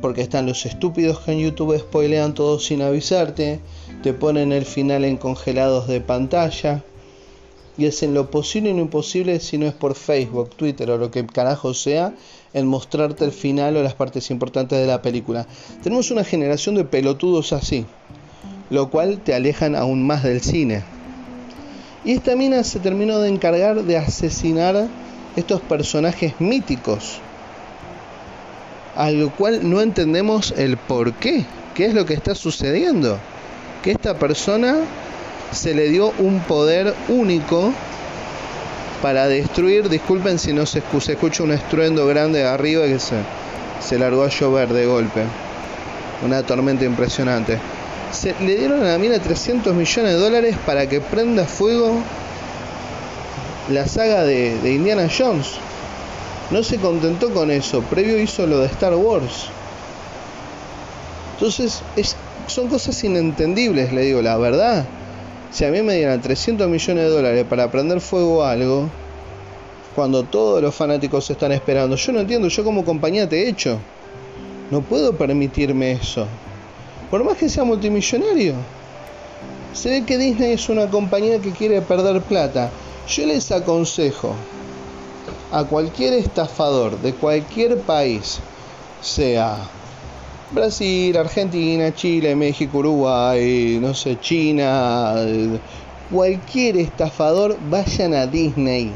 Porque 0.00 0.20
están 0.22 0.46
los 0.46 0.66
estúpidos 0.66 1.20
que 1.20 1.32
en 1.32 1.38
YouTube 1.38 1.78
spoilean 1.78 2.34
todo 2.34 2.58
sin 2.58 2.82
avisarte, 2.82 3.60
te 4.02 4.12
ponen 4.12 4.52
el 4.52 4.66
final 4.66 5.04
en 5.04 5.16
congelados 5.16 5.88
de 5.88 6.00
pantalla 6.00 6.82
y 7.76 7.86
hacen 7.86 8.14
lo 8.14 8.30
posible 8.30 8.70
y 8.70 8.74
lo 8.74 8.80
imposible 8.80 9.40
si 9.40 9.58
no 9.58 9.66
es 9.66 9.72
por 9.72 9.94
Facebook, 9.94 10.50
Twitter 10.56 10.90
o 10.90 10.98
lo 10.98 11.10
que 11.10 11.26
carajo 11.26 11.74
sea, 11.74 12.14
en 12.52 12.66
mostrarte 12.66 13.24
el 13.24 13.32
final 13.32 13.76
o 13.76 13.82
las 13.82 13.94
partes 13.94 14.30
importantes 14.30 14.78
de 14.78 14.86
la 14.86 15.02
película. 15.02 15.46
Tenemos 15.82 16.10
una 16.10 16.22
generación 16.22 16.76
de 16.76 16.84
pelotudos 16.84 17.52
así, 17.52 17.84
lo 18.70 18.90
cual 18.90 19.18
te 19.18 19.34
alejan 19.34 19.74
aún 19.74 20.06
más 20.06 20.22
del 20.22 20.40
cine. 20.40 20.93
Y 22.04 22.12
esta 22.12 22.36
mina 22.36 22.62
se 22.64 22.80
terminó 22.80 23.18
de 23.20 23.30
encargar 23.30 23.82
de 23.82 23.96
asesinar 23.96 24.88
estos 25.36 25.62
personajes 25.62 26.34
míticos, 26.38 27.18
a 28.94 29.10
lo 29.10 29.30
cual 29.30 29.68
no 29.68 29.80
entendemos 29.80 30.52
el 30.56 30.76
por 30.76 31.14
qué, 31.14 31.46
qué 31.74 31.86
es 31.86 31.94
lo 31.94 32.04
que 32.04 32.12
está 32.12 32.34
sucediendo. 32.34 33.18
Que 33.82 33.92
esta 33.92 34.18
persona 34.18 34.76
se 35.52 35.74
le 35.74 35.88
dio 35.88 36.12
un 36.18 36.40
poder 36.40 36.94
único 37.08 37.72
para 39.00 39.26
destruir, 39.26 39.88
disculpen 39.88 40.38
si 40.38 40.52
no 40.52 40.66
se 40.66 40.80
escucha, 40.80 41.06
se 41.06 41.12
escucha 41.12 41.42
un 41.42 41.52
estruendo 41.52 42.06
grande 42.06 42.40
de 42.40 42.48
arriba 42.48 42.84
que 42.84 42.98
se, 42.98 43.16
se 43.80 43.98
largó 43.98 44.24
a 44.24 44.28
llover 44.28 44.74
de 44.74 44.86
golpe. 44.86 45.22
Una 46.24 46.42
tormenta 46.42 46.84
impresionante 46.84 47.58
se, 48.14 48.34
le 48.40 48.56
dieron 48.56 48.82
a 48.82 48.92
la 48.92 48.98
mina 48.98 49.18
300 49.18 49.74
millones 49.74 50.12
de 50.12 50.18
dólares 50.18 50.56
para 50.64 50.88
que 50.88 51.00
prenda 51.00 51.44
fuego 51.44 51.98
la 53.70 53.86
saga 53.86 54.22
de, 54.22 54.58
Indiana 54.64 55.08
Jones. 55.16 55.52
No 56.50 56.62
se 56.62 56.78
contentó 56.78 57.32
con 57.32 57.50
eso, 57.50 57.82
previo 57.82 58.18
hizo 58.18 58.46
lo 58.46 58.60
de 58.60 58.66
Star 58.66 58.94
Wars. 58.94 59.46
Entonces, 61.34 61.82
son 62.46 62.68
cosas 62.68 63.02
inentendibles, 63.02 63.92
le 63.92 64.02
digo, 64.02 64.22
la 64.22 64.36
verdad. 64.36 64.84
Si 65.50 65.64
a 65.64 65.70
mí 65.70 65.82
me 65.82 65.94
dieran 65.94 66.20
300 66.20 66.68
millones 66.68 67.04
de 67.04 67.10
dólares 67.10 67.46
para 67.48 67.70
prender 67.70 68.00
fuego 68.00 68.44
a 68.44 68.52
algo, 68.52 68.88
cuando 69.94 70.24
todos 70.24 70.60
los 70.62 70.74
fanáticos 70.74 71.30
están 71.30 71.52
esperando, 71.52 71.96
yo 71.96 72.12
no 72.12 72.20
entiendo, 72.20 72.48
yo 72.48 72.64
como 72.64 72.84
compañía 72.84 73.28
te 73.28 73.44
he 73.44 73.48
hecho. 73.48 73.78
No 74.70 74.80
puedo 74.80 75.12
permitirme 75.16 75.92
eso 75.92 76.26
por 77.14 77.22
más 77.22 77.36
que 77.36 77.48
sea 77.48 77.62
multimillonario. 77.62 78.54
Se 79.72 79.88
ve 79.88 80.04
que 80.04 80.18
Disney 80.18 80.54
es 80.54 80.68
una 80.68 80.90
compañía 80.90 81.38
que 81.38 81.52
quiere 81.52 81.80
perder 81.80 82.20
plata. 82.22 82.72
Yo 83.06 83.24
les 83.24 83.52
aconsejo 83.52 84.34
a 85.52 85.62
cualquier 85.62 86.14
estafador 86.14 87.00
de 87.02 87.14
cualquier 87.14 87.78
país, 87.78 88.40
sea 89.00 89.58
Brasil, 90.50 91.16
Argentina, 91.16 91.94
Chile, 91.94 92.34
México, 92.34 92.78
Uruguay, 92.78 93.78
no 93.80 93.94
sé, 93.94 94.18
China, 94.18 95.14
cualquier 96.10 96.78
estafador, 96.78 97.56
vayan 97.70 98.12
a 98.14 98.26
Disney. 98.26 98.90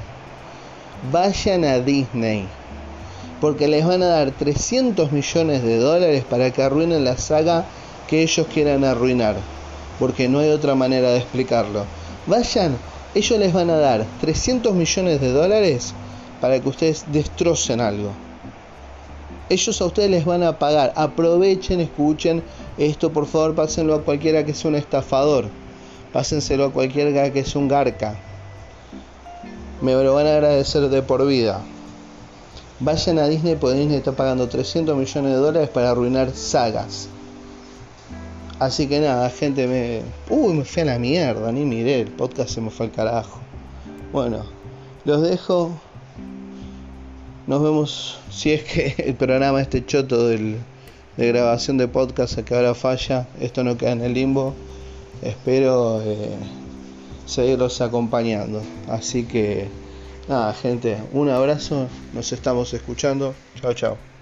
Vayan 1.12 1.64
a 1.64 1.78
Disney. 1.78 2.48
Porque 3.40 3.68
les 3.68 3.86
van 3.86 4.02
a 4.02 4.06
dar 4.06 4.32
300 4.32 5.12
millones 5.12 5.62
de 5.62 5.78
dólares 5.78 6.24
para 6.28 6.50
que 6.50 6.64
arruinen 6.64 7.04
la 7.04 7.16
saga 7.16 7.64
que 8.08 8.22
ellos 8.22 8.46
quieran 8.52 8.82
arruinar. 8.84 9.36
Porque 10.00 10.28
no 10.28 10.40
hay 10.40 10.50
otra 10.50 10.74
manera 10.74 11.10
de 11.10 11.18
explicarlo. 11.18 11.84
Vayan, 12.26 12.76
ellos 13.14 13.38
les 13.38 13.52
van 13.52 13.70
a 13.70 13.76
dar 13.76 14.04
300 14.20 14.74
millones 14.74 15.20
de 15.20 15.32
dólares 15.32 15.94
para 16.40 16.60
que 16.60 16.68
ustedes 16.68 17.04
destrocen 17.12 17.80
algo. 17.80 18.10
Ellos 19.50 19.80
a 19.80 19.86
ustedes 19.86 20.10
les 20.10 20.24
van 20.24 20.42
a 20.42 20.58
pagar. 20.58 20.92
Aprovechen, 20.94 21.80
escuchen 21.80 22.42
esto, 22.76 23.12
por 23.12 23.26
favor, 23.26 23.54
pásenlo 23.54 23.94
a 23.94 24.02
cualquiera 24.02 24.44
que 24.44 24.54
sea 24.54 24.70
un 24.70 24.76
estafador. 24.76 25.46
Pásenselo 26.12 26.66
a 26.66 26.72
cualquiera 26.72 27.32
que 27.32 27.44
sea 27.44 27.60
un 27.60 27.68
garca. 27.68 28.14
Me 29.80 29.94
lo 29.94 30.14
van 30.14 30.26
a 30.26 30.34
agradecer 30.34 30.88
de 30.88 31.02
por 31.02 31.26
vida. 31.26 31.62
Vayan 32.80 33.18
a 33.18 33.26
Disney 33.26 33.56
porque 33.56 33.78
Disney 33.78 33.96
está 33.96 34.12
pagando 34.12 34.48
300 34.48 34.96
millones 34.96 35.32
de 35.32 35.38
dólares 35.38 35.68
para 35.70 35.90
arruinar 35.90 36.30
sagas. 36.30 37.08
Así 38.58 38.88
que 38.88 39.00
nada, 39.00 39.30
gente, 39.30 39.66
me. 39.68 40.02
Uy, 40.28 40.54
me 40.54 40.64
fui 40.64 40.82
a 40.82 40.86
la 40.86 40.98
mierda, 40.98 41.52
ni 41.52 41.64
miré, 41.64 42.00
el 42.00 42.10
podcast 42.10 42.50
se 42.50 42.60
me 42.60 42.70
fue 42.70 42.86
al 42.86 42.92
carajo. 42.92 43.38
Bueno, 44.12 44.44
los 45.04 45.22
dejo. 45.22 45.70
Nos 47.46 47.62
vemos 47.62 48.18
si 48.30 48.52
es 48.52 48.64
que 48.64 48.94
el 48.98 49.14
programa 49.14 49.60
este 49.60 49.84
choto 49.86 50.26
del, 50.26 50.58
de 51.16 51.28
grabación 51.28 51.78
de 51.78 51.88
podcast 51.88 52.38
que 52.40 52.54
ahora 52.54 52.74
falla, 52.74 53.26
esto 53.40 53.62
no 53.62 53.78
queda 53.78 53.92
en 53.92 54.02
el 54.02 54.14
limbo. 54.14 54.54
Espero 55.22 56.02
eh, 56.02 56.36
seguirlos 57.26 57.80
acompañando. 57.80 58.60
Así 58.88 59.24
que 59.24 59.68
nada, 60.28 60.52
gente, 60.52 60.98
un 61.12 61.30
abrazo, 61.30 61.86
nos 62.12 62.32
estamos 62.32 62.74
escuchando. 62.74 63.34
Chao, 63.60 63.72
chao. 63.72 64.17